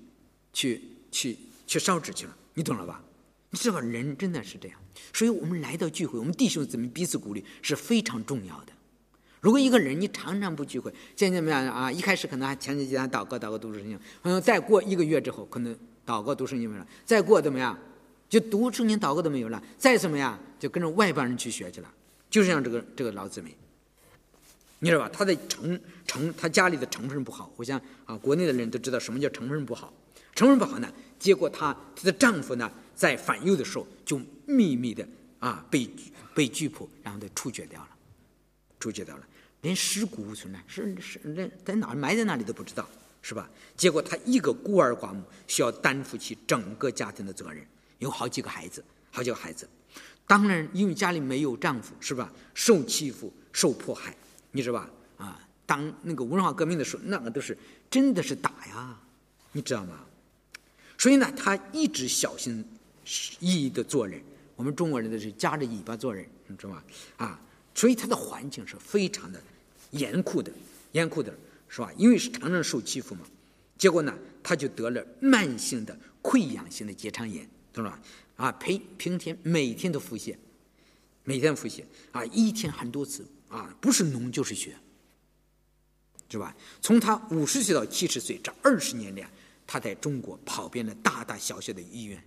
[0.52, 3.02] 去去去烧纸去了，你懂了吧？
[3.50, 4.78] 你知道，人真的是这样。
[5.12, 8.72] 所以我们来到聚会，我们弟兄姊妹彼此鼓励是非常重要的。
[9.40, 11.90] 如果一个人你常常不聚会，渐渐怎么样啊？
[11.92, 15.72] 一开始可能还前几天祷告祷告读圣经，嗯，再过一个月之后，可能
[16.04, 17.78] 祷告读圣经没了，再过怎么样，
[18.28, 21.94] 就读圣经祷告都没有了，再怎么样就跟着外邦人去学去了，
[22.28, 23.56] 就是像这个这个老姊妹。
[24.80, 25.10] 你知道吧？
[25.10, 27.50] 他的成成，他家里的成分不好。
[27.56, 29.92] 我想啊，国内的人都知道什么叫成分不好。
[30.34, 35.06] 成分不好呢，结果她她的丈夫呢，在反右的时候就秘密的
[35.38, 35.88] 啊被
[36.34, 37.88] 被拘捕，然后就处决掉了，
[38.80, 39.24] 处决掉了，
[39.60, 42.88] 连尸骨无存呢，是是连在哪埋在哪里都不知道，
[43.22, 43.48] 是吧？
[43.76, 47.64] 结果她一个孤儿寡母，需要担负起整个家庭的责任，
[47.98, 49.68] 有好几个孩子，好几个孩子。
[50.26, 52.32] 当然，因为家里没有丈夫，是吧？
[52.52, 54.16] 受欺负，受迫害。
[54.50, 54.90] 你知道吧？
[55.18, 57.56] 啊，当那个文化革命的时候，那个都是
[57.90, 58.98] 真的是打呀，
[59.52, 60.00] 你知道吗？
[60.98, 62.64] 所以呢，他一直小心
[63.40, 64.20] 意义的做人。
[64.54, 66.82] 我们中国人都是夹着尾巴做人，你知道吗？
[67.16, 67.40] 啊，
[67.74, 69.40] 所以他的环境是非常的
[69.92, 70.52] 严酷的，
[70.92, 71.32] 严酷的，
[71.68, 71.92] 是吧？
[71.96, 73.22] 因为是常常受欺负嘛，
[73.78, 78.00] 结果呢，他就得了慢性的溃疡性的结肠炎，懂了吧？
[78.36, 80.36] 啊，平平天每天都腹泻，
[81.24, 83.26] 每天腹泻啊，一天很多次。
[83.48, 84.76] 啊，不是脓就是血，
[86.28, 86.52] 是吧？
[86.82, 89.24] 从他五十岁到七十岁这二十年里，
[89.64, 92.20] 他在中国跑遍了大大小小的医院，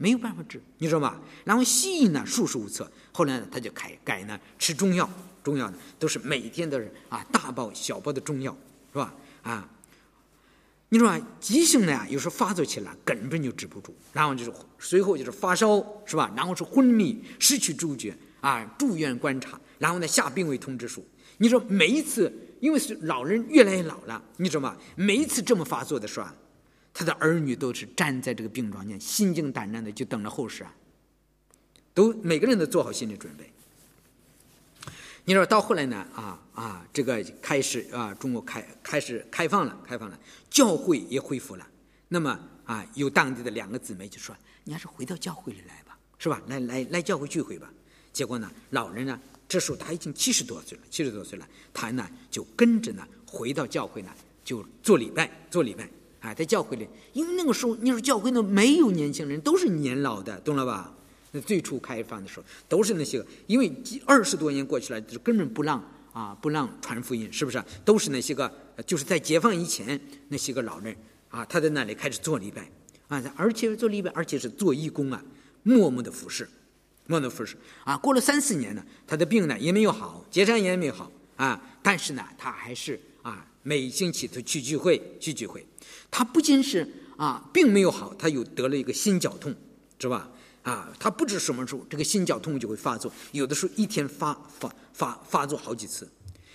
[0.00, 1.20] 没有办法治，你知道吗？
[1.44, 5.06] 然后西医呢束手无策，后来呢他就改改呢吃中药，
[5.44, 8.56] 中药呢都是每天都是啊大包小包的中药，
[8.94, 9.14] 是吧？
[9.42, 9.68] 啊，
[10.88, 16.32] 你说急性的呀，有时候发作起来根本就止不住，然后就是随后就是发烧，是吧？
[16.34, 19.60] 然后是昏迷，失去知觉，啊，住院观察。
[19.78, 21.06] 然后呢，下病危通知书。
[21.36, 24.74] 你说每一次，因为是老人越来越老了，你知道吗？
[24.96, 26.34] 每一次这么发作的时候啊，
[27.00, 30.74] 他的儿女都是站在这个病床前，心惊胆战的就等着后事啊。
[31.94, 33.50] 都每个人都做好心理准备。
[35.24, 41.66] 你说到后来呢，啊啊，这个开始啊，中国开开始开放了，开放了，教会也恢复了。
[42.08, 46.42] 那么啊，有当地的两个姊妹就说：“你还是回到教会里来吧，是吧？
[46.48, 47.72] 来来来，教会聚会吧。”
[48.12, 49.18] 结果呢，老人呢。
[49.48, 54.10] 这时候他已经七十多岁了，七十多岁了，他呢就跟着呢回到教会呢，
[54.44, 60.94] 就做礼拜，做礼拜啊，在教会里，因为那个时候你说教会呢没有年轻人，都是年老的，懂了吧？
[61.32, 63.72] 那最初开放的时候都是那些个，因为
[64.04, 67.62] 二十多年过去了，就是根本不让啊，不让传福音，是不是？
[67.84, 68.52] 都是那些个，
[68.86, 70.94] 就是在解放以前那些个老人
[71.28, 72.70] 啊，他在那里开始做礼拜
[73.08, 75.22] 啊，而且做礼拜，而且是做义工啊，
[75.62, 76.48] 默默的服侍。
[77.06, 81.60] 默默的服侍啊，过了三四年呢，他的病呢也没有好，结肠炎也没有好啊。
[81.82, 83.00] 但是呢，他还是，
[83.62, 85.66] 每星期都去聚会，去聚会。
[86.10, 89.54] 他不仅是啊，病没有好，他又得了一个心绞痛，
[89.98, 90.30] 是吧？
[90.62, 96.08] 啊，他不知什么时候这个心绞痛就会发作，有的时候一天发发发发作好几次。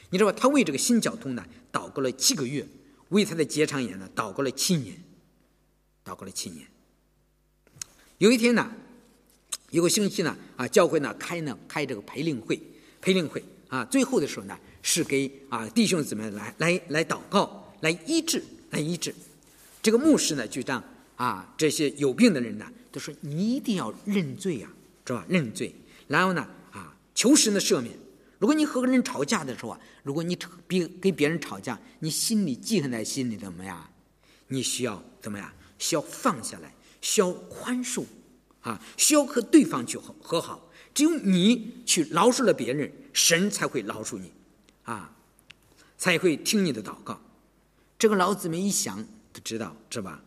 [0.09, 0.37] 你知道吧？
[0.39, 2.63] 他为这个心绞痛呢，祷告了七个月；
[3.09, 5.03] 为他的结肠炎呢，祷告了七年，
[6.03, 6.67] 祷告了七年。
[8.17, 8.71] 有一天呢。
[9.71, 12.57] 一个星期呢，啊，教会呢开呢开这个培灵会，
[13.01, 19.13] 培灵会啊，最后的时候呢是给啊弟兄姊妹来来来祷告，来医治，来医治。
[19.81, 20.81] 这个牧师呢就让
[21.15, 24.69] 啊这些有病的人呢，都说你一定要认罪呀，
[25.03, 25.25] 知道吧？
[25.27, 25.73] 认罪，
[26.07, 27.97] 然后呢啊求神的赦免。
[28.37, 33.89] 如果你和人吵架的时候啊，如果你别跟别人吵架，你心里记恨在心里怎么样？
[34.49, 35.51] 你需要怎么样？
[35.79, 36.71] 需要放下来，
[37.01, 38.05] 需要宽恕。
[38.61, 44.31] 啊，需要和对方去和和好，只有你去饶恕了别人，神才会饶恕你，
[44.85, 45.13] 啊，
[45.97, 47.19] 才会听你的祷告。
[47.99, 50.23] 这个老子们一想都知道，是吧？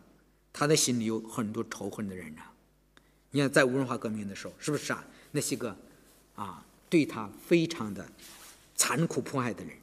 [0.53, 2.53] 他的心里有很多仇恨的人啊。
[3.31, 5.03] 你看，在文化革命的时候，是不是啊？
[5.31, 5.75] 那些个
[6.35, 8.07] 啊，对他非常的
[8.75, 9.73] 残酷迫害的人，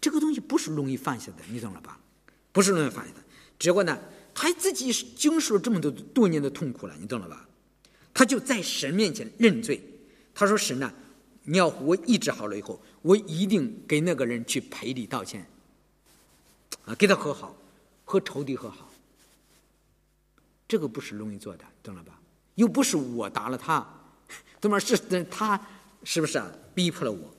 [0.00, 1.98] 这个东西不是容易放下的，你懂了吧？
[2.52, 3.20] 不是容易放下的。
[3.58, 3.98] 结果呢？
[4.34, 7.46] 他自己经受了这么多多年的痛苦了，你懂了吧？
[8.14, 9.78] 他就在神面前认罪。
[10.34, 10.90] 他说：“神呐，
[11.42, 15.46] 你要我医治好了以后，我一定给那个人去赔礼道歉，
[16.84, 17.56] 啊，给他和好，
[18.04, 18.90] 和仇敌和好。
[20.66, 22.18] 这个不是容易做的，懂了吧？
[22.54, 23.86] 又不是我打了他，
[24.60, 25.60] 怎么是他？
[26.04, 26.50] 是不是啊？
[26.74, 27.30] 逼迫了我，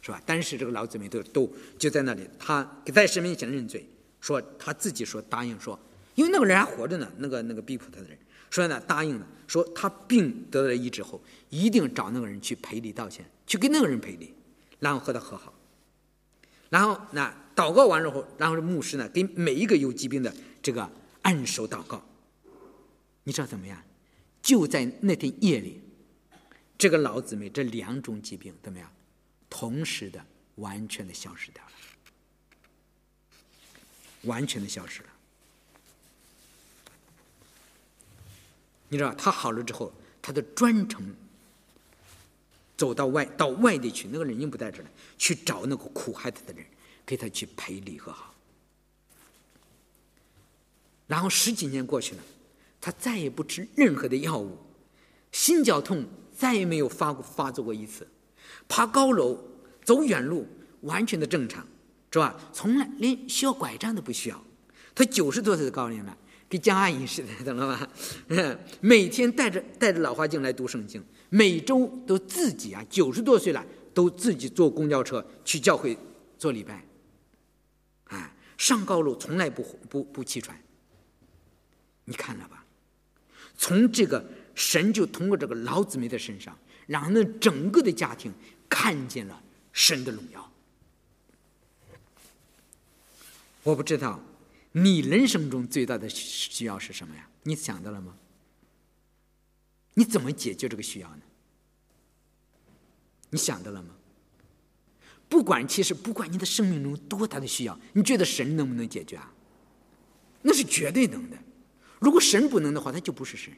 [0.00, 0.20] 是吧？
[0.26, 3.86] 但是这个老姊妹都都就在那里，他在神面前认罪，
[4.20, 5.78] 说他自己说答应说。”
[6.14, 8.18] 因为那个人还活着呢，那个那个逼迫他的人，
[8.50, 14.34] 说呢答应了，说他病得了医治后，一定找那个人去赔礼道歉，去给那个人赔礼，
[14.82, 15.54] 然后和他和好。
[16.68, 20.90] 然后那祷告完之后，然后牧师呢给每一个有疾病的这个
[21.22, 22.04] 按手祷告。
[23.22, 23.80] 你知道怎么样？
[24.42, 25.80] 就在那天夜里，
[26.76, 28.90] 这个老姊妹这两种疾病怎么样？
[29.48, 31.70] 同时的，完全的消失掉了，
[34.22, 35.08] 完全的消失了。
[38.88, 41.14] 你知道，他好了之后，他就专程
[42.82, 46.66] 走到外到外地去，那个人经不在这了，去找那个苦害他的人，
[47.06, 48.34] 给他去赔礼和好。
[51.06, 52.22] 然后十几年过去了，
[52.80, 54.58] 他再也不吃任何的药物，
[55.30, 56.04] 心绞痛
[56.36, 58.04] 再也没有发过发作过一次，
[58.66, 59.38] 爬高楼、
[59.84, 60.44] 走远路
[60.80, 61.64] 完全的正常，
[62.10, 62.36] 是吧？
[62.52, 64.44] 从来连需要拐杖都不需要。
[64.92, 66.18] 他九十多岁的高龄了，
[66.48, 67.88] 跟江阿姨似的，懂了吧？
[68.82, 71.00] 每天带着带着老花镜来读圣经，
[71.34, 73.64] 每周都自己啊，九十多岁了
[73.94, 75.96] 都自己坐公交车去教会
[76.36, 76.84] 做礼拜，
[78.08, 80.62] 啊，上高楼从来不不不气喘。
[82.04, 82.66] 你看了吧？
[83.56, 84.22] 从这个
[84.54, 86.54] 神就通过这个老姊妹的身上，
[86.86, 88.30] 让那整个的家庭
[88.68, 89.42] 看见了
[89.72, 90.52] 神的荣耀。
[93.62, 94.20] 我不知道
[94.72, 97.26] 你人生中最大的需要是什么呀？
[97.44, 98.14] 你想到了吗？
[99.94, 101.22] 你怎么解决这个需要呢？
[103.30, 103.94] 你想到了吗？
[105.28, 109.32] 不管其实不管你的生命中多大的需要，你觉得神能不能解决啊？
[110.42, 111.38] 那是绝对能的。
[111.98, 113.52] 如果神不能的话，他就不是神。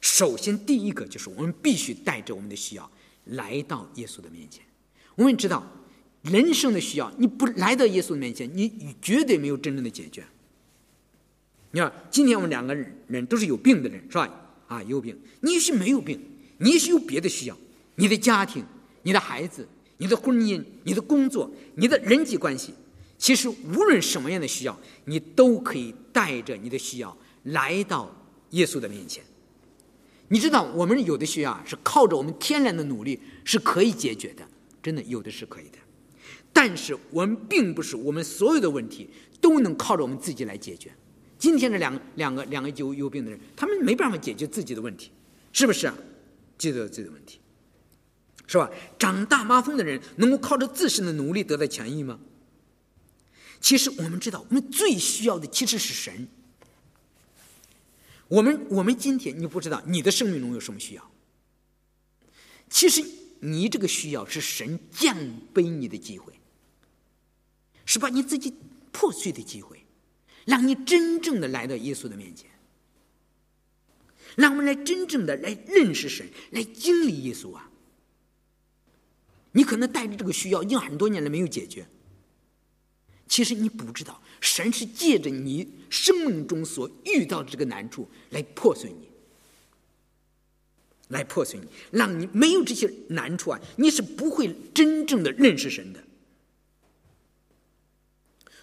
[0.00, 2.90] 首先，第一个就是我们必须带着我们的需要
[3.24, 4.62] 来到耶稣的面前。
[5.14, 5.66] 我们知道，
[6.22, 10.26] 人生的需要，你不来到耶稣的面前，你绝对没有真正的解决。
[11.70, 12.74] 你看，今天我们两个
[13.06, 14.28] 人都是有病的人，是吧？
[14.66, 15.18] 啊，有病。
[15.40, 16.18] 你也许没有病，
[16.58, 17.56] 你也许有别的需要，
[17.96, 18.64] 你的家庭、
[19.02, 22.72] 你的孩子、你的婚姻、你的工作、你的人际关系。
[23.18, 28.10] 其实，无论什么样的需要，你都可以带着你的需要来到
[28.50, 29.22] 耶稣的面前。
[30.28, 34.42] 你知道，我们有的需要是靠着我们天然的努力是可以解决的，
[34.82, 35.78] 真的有的是可以的。
[36.52, 40.90] 但是，我们并不是我们所有的问题都能靠着我们自己来解决。
[41.38, 45.12] 今天这两个两个两个有有病的人，他们没办法解决自己的问题，
[45.52, 45.94] 是不是啊？
[46.58, 47.38] 解决自己的问题，
[48.46, 48.68] 是吧？
[48.98, 52.18] 长大麻风的人能够靠着自身的努力得到痊愈吗？
[53.60, 56.28] 其实我们知道，我们最需要的其实是神。
[58.26, 61.10] 我们我们今天你不知道你的生命中有什么需要？
[62.68, 63.02] 其实
[63.40, 65.16] 你这个需要是神降
[65.54, 66.32] 卑你的机会，
[67.86, 68.52] 是把你自己
[68.92, 69.82] 破碎的机会，
[70.48, 72.48] 让你真正的来到耶稣的面前，
[74.34, 77.70] 让我们来真正的来认识神，来经历耶稣啊！
[79.52, 81.86] 你可能带着这个需要，已经很多年了没有解决。
[83.26, 89.06] 其实你不知道，神是借着你生命中所遇到的这个难处来破碎你，
[91.08, 96.02] 来破碎你，让你没有这些难处啊，你是不会真正的认识神的。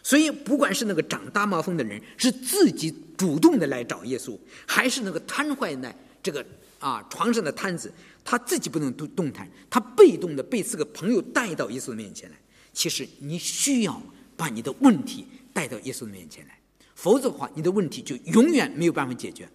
[0.05, 4.37] 所以，不管是那个长大麻风的人是自己主动的来找耶稣，
[4.67, 5.91] 还是那个瘫痪的
[6.21, 6.45] 这个
[6.77, 7.91] 啊床上的瘫子，
[8.23, 12.37] 他自己不能动动弹，他被动的被四个朋友带到耶稣面前来。
[12.71, 13.99] 其实你需要。
[14.37, 16.59] 把你的问题带到耶稣面前来，
[16.93, 19.47] 否则的话，你的问题就永远没有办法解决。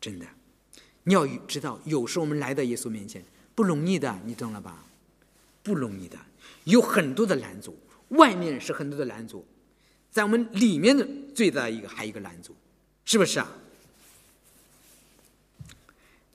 [0.00, 0.26] 真的，
[1.04, 4.84] 你要知道，有时候我们来到耶稣面前不容易的，你懂了吧？
[5.62, 6.18] 不容易的，
[6.64, 7.78] 有很多的拦阻，
[8.10, 9.44] 外面是很多的拦阻，
[10.12, 12.54] 在我们里面的最大一个还有一个拦阻，
[13.04, 13.56] 是不是啊？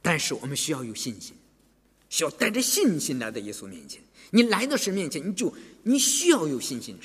[0.01, 1.33] 但是我们需要有信心，
[2.09, 4.01] 需要带着信心来到耶稣面前。
[4.31, 6.97] 你来到神面前，你就你需要有信心。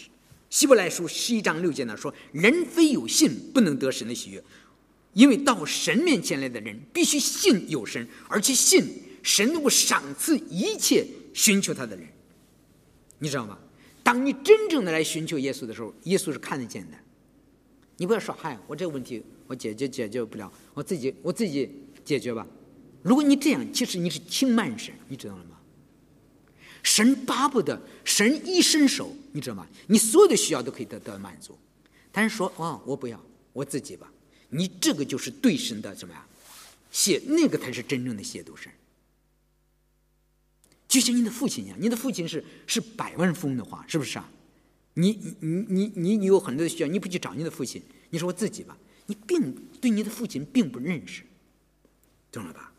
[0.50, 4.42] 希伯来书十一章六节呢说：“人非有信，不能得神的喜悦。
[5.12, 8.84] 因为到神面前来的人，必须信有神，而且信
[9.22, 12.06] 神能够赏赐一切寻求他的人。
[13.18, 13.58] 你知道吗？
[14.10, 16.98] 当你真正的来寻求耶稣的时候，耶稣是看得见的。
[17.96, 21.70] 你不要说：‘嗨，我这个问题我解决解决不了，我自己我自己
[22.04, 22.44] 解决吧。’
[23.02, 25.56] 如果你这样，其实你是轻慢神，你知道了吗？”
[26.82, 29.64] 神巴不得神一伸手，你知道吗？
[29.86, 31.56] 你所有的需要都可以得到满足。
[32.10, 34.12] 但是说哦，我不要，我自己吧。
[34.48, 36.26] 你这个就是对神的什么呀？
[36.92, 38.72] 亵那个才是真正的亵渎神。
[40.90, 44.28] 就像你的父亲一样，你的父亲是是百万富翁的话，是不是啊？
[44.94, 47.80] 你你你你你有很多的需要，你不去找你的父亲，
[48.10, 48.76] 你说我自己吧，
[49.06, 51.22] 你并对你的父亲并不认识，
[52.32, 52.72] 懂了吧？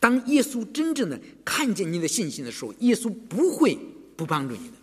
[0.00, 3.78] 当耶稣真正的看见你的信心的时候，耶稣不会
[4.16, 4.74] 不帮助你的，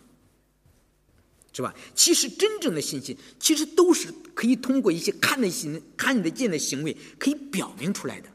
[1.52, 1.74] 是吧？
[1.96, 8.28] 其实真正的信心，其实都是可以通过一些看得行、看得见的行为可以表明出来的，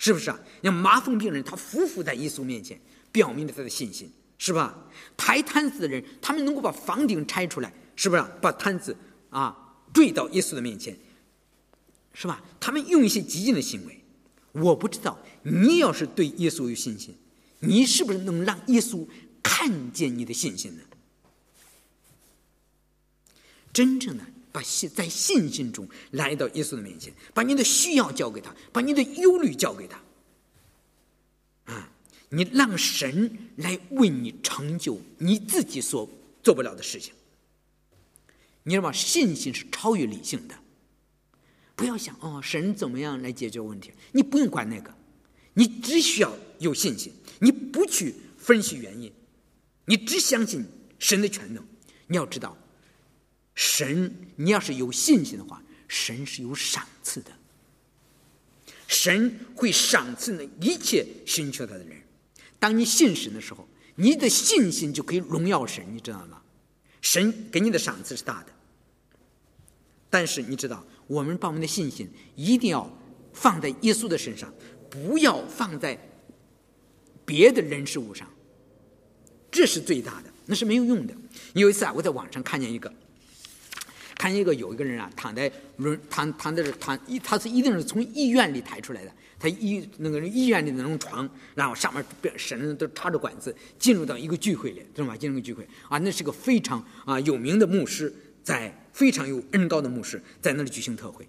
[0.00, 0.40] 是不是啊？
[0.62, 2.80] 像麻风病人，他匍匐在耶稣面前，
[3.12, 4.76] 表明了他的信心，是吧？
[5.14, 8.24] 抬摊子的人，他们能够把房顶拆出来，是不是？
[8.40, 8.96] 把摊子
[9.28, 10.96] 啊坠到耶稣的面前，
[12.14, 12.42] 是吧？
[12.58, 14.02] 他们用一些激进的行为，
[14.52, 17.14] 我不知道你要是对耶稣有信心，
[17.58, 19.06] 你是不是能让耶稣
[19.42, 20.82] 看见你的信心呢？
[23.70, 30.00] 真正的把信在信心中来到耶稣的面前，把你的需要交给他，把你的忧虑交给他，
[31.72, 31.92] 啊，
[32.30, 36.08] 你让神来为你成就你自己所
[36.42, 37.12] 做不了的事情。
[38.62, 38.92] 你知道吗？
[38.92, 40.54] 信心是超越理性的，
[41.74, 43.92] 不要想哦，神怎么样来解决问题？
[44.12, 44.94] 你不用管那个，
[45.54, 49.12] 你只需要有信心，你不去分析原因，
[49.86, 50.66] 你只相信
[50.98, 51.64] 神的全能。
[52.06, 52.56] 你要知道。
[53.60, 57.30] 神，你要是有信心的话，神是有赏赐的。
[58.88, 61.94] 神会赏赐那一切寻求他的人。
[62.58, 66.40] 当你信神的时候，你的信心就可以荣耀神，你知道吗？
[67.02, 68.52] 神给你的赏赐是大的。
[70.08, 72.90] 但是你知道，我们把我们的信心一定要
[73.34, 74.50] 放在耶稣的身上，
[74.88, 75.98] 不要放在
[77.26, 78.26] 别的人事物上。
[79.50, 81.14] 这是最大的，那是没有用的。
[81.52, 82.90] 有一次啊，我在网上看见一个。
[84.20, 89.10] 看一个有一个人啊，躺在轮躺躺在这躺一，他是一定是从医院里抬出来的。
[89.38, 92.04] 他医那个医院里的那种床，然后上面
[92.36, 95.16] 绳都插着管子，进入到一个聚会里，知道吗？
[95.16, 98.12] 进入个聚会啊，那是个非常啊有名的牧师，
[98.42, 101.26] 在非常有恩高的牧师在那里举行特会。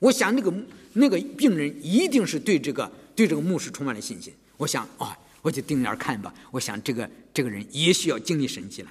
[0.00, 0.52] 我想那个
[0.94, 4.34] 那个病人一定是对这个对这个牧师充满了信心。
[4.56, 6.34] 我想啊，我就盯眼看吧。
[6.50, 8.90] 我想这个这个人也需要经历神迹了，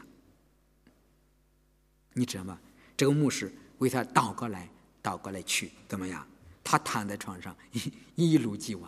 [2.13, 2.57] 你知道吗？
[3.01, 4.69] 这个牧师为他祷告来
[5.01, 6.23] 祷告来去，怎么样？
[6.63, 8.87] 他躺在床上一一如既往。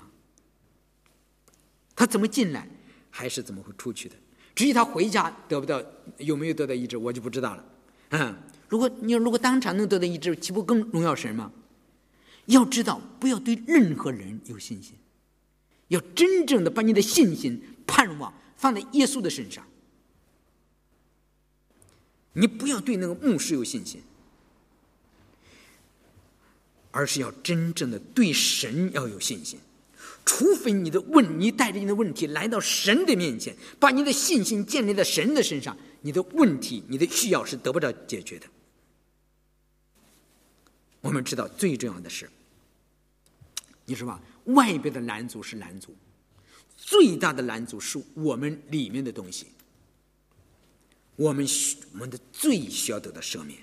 [1.96, 2.70] 他怎么进来，
[3.10, 4.16] 还是怎么会出去的？
[4.54, 5.82] 至于他回家得不到
[6.20, 7.66] 有没有得到医治，我就不知道了。
[8.10, 8.36] 嗯，
[8.70, 11.52] 如果你如果当场能得到医治，岂不更荣耀神吗？
[12.46, 14.94] 要知道，不要对任何人有信心，
[15.88, 19.66] 要真正的把你的信心盼望放在耶稣的身上。
[22.34, 24.02] 你不要对那个牧师有信心，
[26.92, 29.60] 而是要真正的对神要有信心。
[30.26, 38.48] 除非你的问，你带着你的问题来到神的面前，把你的信心建立在神的身上，你的问题、你的需要是得不到解决的。
[41.02, 42.30] 我们知道最重要的是，
[43.86, 45.94] 你说吧，外边的拦阻是拦阻，
[46.78, 49.48] 最大的拦阻是我们里面的东西。
[51.16, 53.60] 我们需我们的罪需要得到赦免。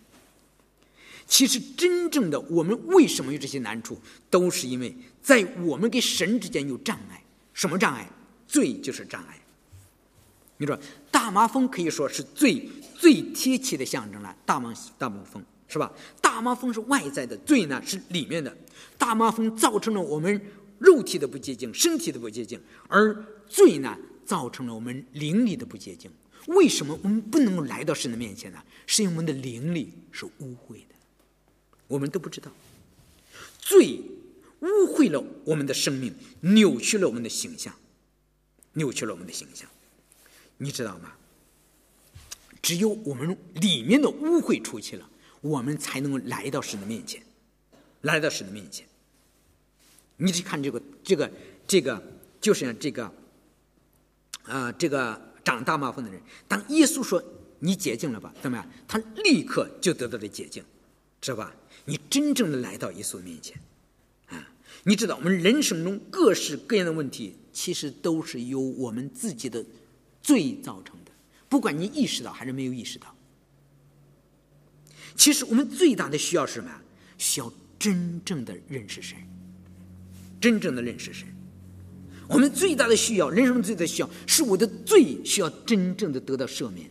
[1.26, 7.22] 其实，真正的我们为什么有这些难处，都是因为在我们跟神之间有障碍。
[7.54, 8.10] 什么障碍？
[8.48, 9.38] 罪就是障碍。
[10.56, 10.78] 你说
[11.10, 14.36] 大麻风可以说是最最贴切的象征了。
[14.44, 15.92] 大麻大麻风是吧？
[16.20, 18.54] 大麻风是外在的，罪呢是里面的。
[18.98, 20.40] 大麻风造成了我们
[20.78, 23.96] 肉体的不洁净，身体的不洁净，而罪呢
[24.26, 26.10] 造成了我们灵里的不洁净。
[26.46, 28.62] 为什么我们不能够来到神的面前呢？
[28.86, 30.94] 是因为我们的灵力是污秽的，
[31.86, 32.50] 我们都不知道。
[33.58, 34.00] 罪
[34.60, 37.72] 污秽了我们的生命，扭曲了我们的形象，
[38.72, 39.68] 扭曲了我们的形象。
[40.56, 41.12] 你知道吗？
[42.60, 45.08] 只有我们里面的污秽出去了，
[45.40, 47.22] 我们才能够来到神的面前，
[48.00, 48.86] 来到神的面前。
[50.16, 51.30] 你去看这个，这个，
[51.68, 52.02] 这个，
[52.40, 53.14] 就是这个，
[54.42, 55.29] 啊，这个。
[55.44, 57.22] 长大麻风的人，当耶稣说
[57.58, 58.70] 你洁净了吧，怎么样？
[58.86, 60.64] 他立刻就得到了洁净，
[61.20, 61.54] 知道吧？
[61.84, 63.58] 你真正的来到耶稣面前，
[64.26, 64.52] 啊，
[64.84, 69.64] 你知道我们人生中各式各样的问题，其实都是由我们自己的
[70.22, 71.10] 罪造成的，
[71.48, 73.14] 不管你意识到还是没有意识到。
[75.16, 76.70] 其实我们最大的需要是什么？
[77.18, 79.18] 需要真正的认识神，
[80.40, 81.26] 真正的认识神。
[82.30, 86.88] 我们最大的需要，人生最大的需要，是我的罪需要真正的得到赦免。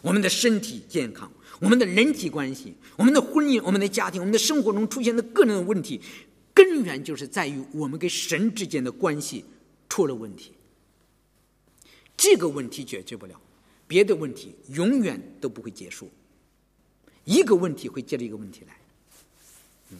[0.00, 1.30] 我们的身体健康，
[1.60, 6.00] 我们的人际关系，我们的婚姻，我们的家庭，我们的生活中出现的各种问题，
[6.54, 9.44] 根源就是在于我们跟神之间的关系
[9.88, 10.52] 出了问题。
[12.16, 13.38] 这个问题解决不了，
[13.86, 16.10] 别的问题永远都不会结束。
[17.24, 18.74] 一个问题会接着一个问题来。
[19.90, 19.98] 嗯，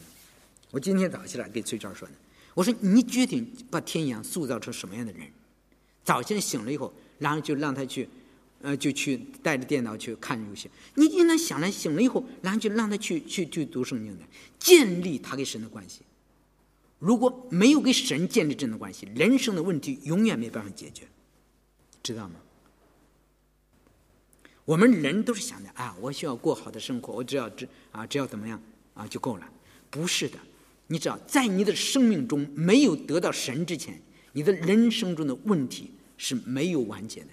[0.71, 2.13] 我今天早上起来给崔娟说的。
[2.59, 5.25] 我说：“你决定把天阳塑造成什么样的人？
[6.03, 8.09] 早先醒了以后，然后就让他去
[8.61, 10.69] 呃，就去带着电脑去看游戏。
[10.95, 14.25] 你应当想来醒了以后，然后就让他去去去读圣经的，
[14.59, 16.01] 建立他跟神的关系。
[16.97, 21.07] 如果没有跟神建立真的关系，人生的问题永远没办法解决，
[22.03, 22.35] 知道吗？
[24.65, 28.61] 我们人都是想着啊，我需要过好的生活，我只要只啊，只要怎么样
[28.95, 29.49] 啊就够了。
[29.89, 30.37] 不是的，
[30.89, 34.01] 你知道，在你的生命中没有得到神之前，
[34.33, 37.29] 你的人生中的问题是没有完结的。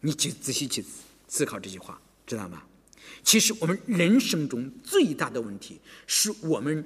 [0.00, 0.84] 你去仔细去
[1.26, 2.62] 思考这句话，知道吗？
[3.24, 6.84] 其实我们人生中最大的问题是我们。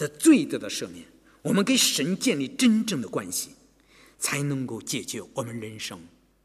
[0.00, 1.04] 的罪得到赦免，
[1.42, 3.50] 我们跟神建立真正的关系，
[4.18, 6.00] 才能够解决我们人生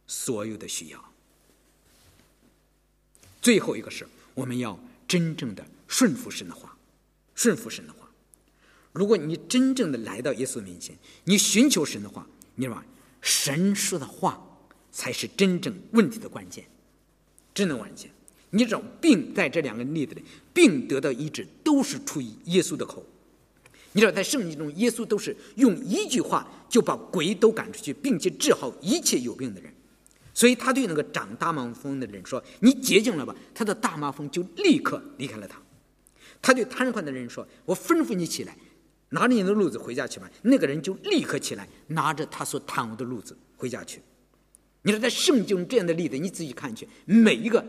[0.05, 1.13] 所有的需要。
[3.41, 4.77] 最后一个是，我们要
[5.07, 6.74] 真正的顺服神的话，
[7.35, 8.09] 顺服神的话。
[8.91, 12.25] 如果你真正的来到耶稣面前，你寻求神的话，
[12.55, 12.83] 你知道吗
[13.21, 14.41] 神说的话
[14.91, 16.65] 才是真正问题的关键，
[17.53, 18.09] 真的关键。
[18.51, 20.23] 你知道，病在这两个例子里，
[20.53, 23.05] 病得到医治，都是出于耶稣的口。
[23.91, 29.73] 你知道，在圣经中，耶稣都是用一句话就把鬼都赶出去，并且治好一切有病的人。
[30.33, 35.61] 所以他对那个长大麻风的人说：“你洁净了吧。”他的大麻风就立刻离开了他。
[36.41, 38.55] 他对瘫痪的人说：“我吩咐你起来，
[39.09, 44.01] 拿着你的褥子回家去吧。”那个人就立刻起来，拿着他所瘫痪的褥子回家去。
[44.83, 47.65] 你说，在圣经这样的例子，你仔细看去，每一个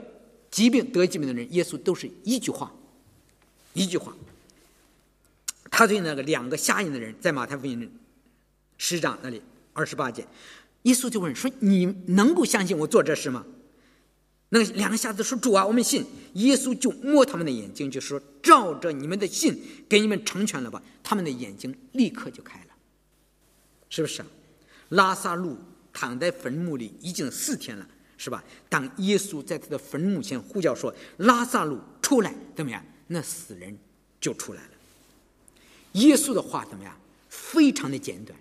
[0.50, 2.70] 疾病得疾病的人，耶稣都是一句话，
[3.72, 4.14] 一句话。
[5.70, 7.90] 他对那个两个瞎眼的人，在马太福音
[8.76, 9.42] 十章那里
[9.72, 10.26] 二十八节，
[10.82, 13.44] 耶稣就问说：“你能够相信我做这事吗？”
[14.50, 22.66] 那个两个瞎子说：“主啊，我们信。”耶稣就摸他们的眼睛，就说：“照着你们的信，给你们成全了吧。”他们的眼睛立刻就开了，
[23.88, 24.24] 是不是？
[24.90, 25.58] 拉萨路
[25.92, 28.44] 躺在坟墓里已经四天了，是吧？
[28.68, 32.84] 当耶稣在他的坟墓前呼叫说：“拉萨路出来！”怎么样？
[33.08, 33.76] 那死人
[34.20, 34.70] 就出来了。
[35.92, 36.96] 耶稣的话怎么样？
[37.28, 38.38] 非常的简短，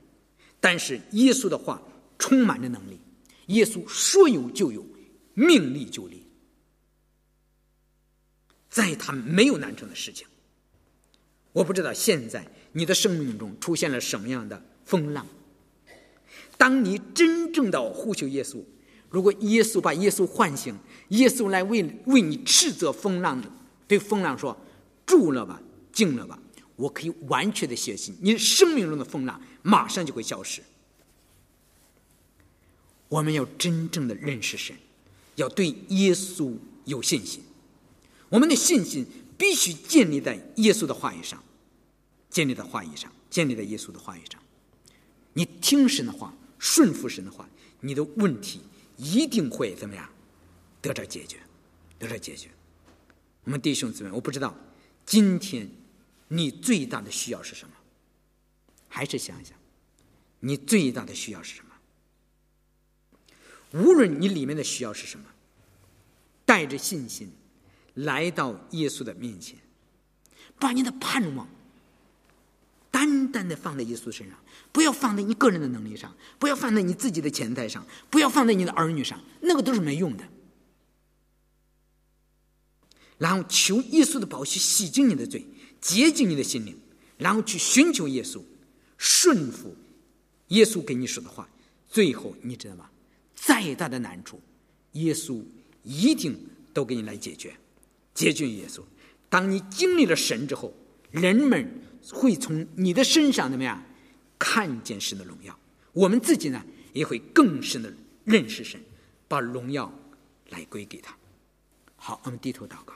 [0.60, 1.82] 但是耶稣的话
[2.20, 3.00] 充满着能力。
[3.48, 4.86] 耶稣说有就有，
[5.36, 6.26] 命立就立，
[8.68, 10.28] 在他没有难成的事情。
[11.54, 15.26] 我不知道现在你的生命中出现了什么样的风浪。
[16.58, 18.64] 当你真正的呼求耶稣，
[19.10, 20.76] 如果耶稣把耶稣唤醒，
[21.10, 23.50] 耶稣来为为你斥责风浪的，
[23.88, 24.58] 对风浪说
[25.06, 25.62] ：“住了吧，
[25.94, 26.40] 静了吧。”
[26.78, 30.62] 我可以完全的相信，你生命中的风浪马上就会消失。
[33.08, 34.76] 我们要真正的认识神，
[35.36, 36.56] 要对耶稣
[36.86, 37.44] 有信心。
[38.30, 39.06] 我们的信心
[39.38, 41.44] 必须建立在耶稣的话语上，
[42.30, 44.42] 建立在话语上，建立在耶稣的话语上。
[45.34, 47.50] 你听神的话，顺服神的话，
[47.82, 48.62] 你的问题
[48.98, 50.10] 一定会怎么样
[50.82, 51.38] 得到解决，
[52.00, 52.50] 得到解决。
[53.44, 54.56] 我们弟兄姊妹，我不知道
[55.06, 55.70] 今天。
[56.28, 57.76] 你最大的需要是什么？
[58.88, 59.56] 还是想想，
[60.40, 61.65] 你最大的需要是什么？
[63.76, 65.26] 无论你里面的需要是什么，
[66.46, 67.30] 带着信心
[67.94, 69.60] 来到耶稣的面前，
[70.58, 71.48] 把你的盼望
[72.90, 74.38] 单单的放在耶稣身上，
[74.72, 80.24] 不要放在你个人的能力上，不要放在你自己的钱财上，不要放在你的儿女上，那个都是没用的。
[83.18, 85.46] 然后求耶稣的宝血洗净你的罪。
[85.82, 86.76] 洁净你的心灵，
[87.16, 88.42] 然后去寻求耶稣，
[88.98, 89.76] 顺服
[90.48, 91.48] 耶稣给你说的话。
[91.88, 92.90] 最后，你知道吗？
[93.36, 94.42] 再大的难处，
[94.94, 95.44] 耶稣
[95.84, 96.38] 一定
[96.74, 97.56] 都给你来解决。
[98.14, 98.82] 接近耶稣，
[99.30, 100.74] 当你经历了神之后，
[101.12, 101.70] 人们
[102.12, 103.84] 会从你的身上怎么样
[104.40, 105.58] 看见神的荣耀？
[105.92, 108.82] 我们自己呢，也会更深的认识神，
[109.28, 109.94] 把荣耀
[110.50, 111.16] 来归给他。
[111.96, 112.94] 好，我们低头祷告。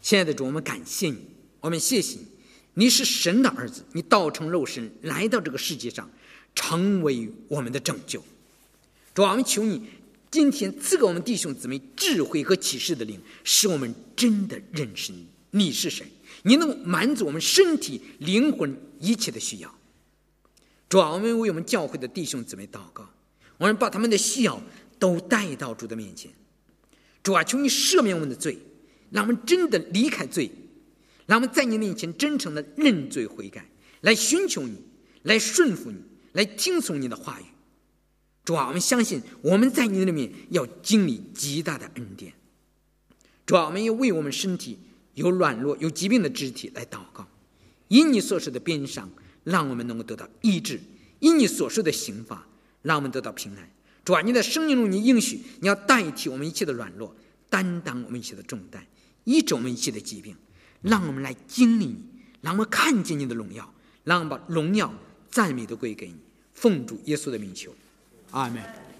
[0.00, 1.18] 亲爱的主，我们感谢你，
[1.60, 2.26] 我们谢谢你，
[2.74, 6.10] 你是神的儿子，你道成肉身来到这个世界上，
[6.58, 8.20] 成为我们的拯救。
[9.14, 9.80] 主啊，我们求你
[10.28, 16.04] 今天赐给我们弟兄姊妹智慧和启示的灵，使我们真的认识你，你是谁？
[16.42, 19.72] 你能满足我们身体、灵魂一切的需要。
[20.88, 23.08] 主啊，我们为我们教会的弟兄姊妹祷告，
[23.58, 24.60] 我们把他们的需要
[24.98, 26.32] 都带到主的面前。
[27.22, 28.58] 主啊，求你赦免我们的罪。
[29.10, 30.50] 让我们真的离开罪，
[31.24, 33.66] 让我们在你面前真诚的认罪悔改，
[34.02, 34.76] 来寻求你，
[35.22, 35.96] 来顺服你，
[36.38, 37.44] 来听从你的话语。
[38.44, 42.32] 主啊，我们相信我们在你里面要经历极大的恩典。
[43.44, 44.78] 主啊，我们要为我们身体
[45.14, 47.26] 有软弱、有疾病的肢体来祷告，
[47.88, 49.10] 因你所受的鞭伤，
[49.42, 50.76] 让我们能够得到医治；
[51.18, 52.46] 因你所受的刑罚，
[52.82, 53.68] 让我们得到平安。
[54.04, 57.12] 主啊，你在生命中你应许你要代替我们一切的软弱，
[57.50, 58.86] 担当我们一切的重担，
[59.24, 60.36] 医治我们一切的疾病，
[60.82, 62.04] 让我们来经历你，
[62.42, 63.74] 让我们看见你的荣耀，
[64.04, 64.94] 让我们把荣耀
[65.28, 66.14] 赞美都归给你。
[66.60, 67.72] 奉主耶稣的名求，
[68.32, 68.87] 阿门。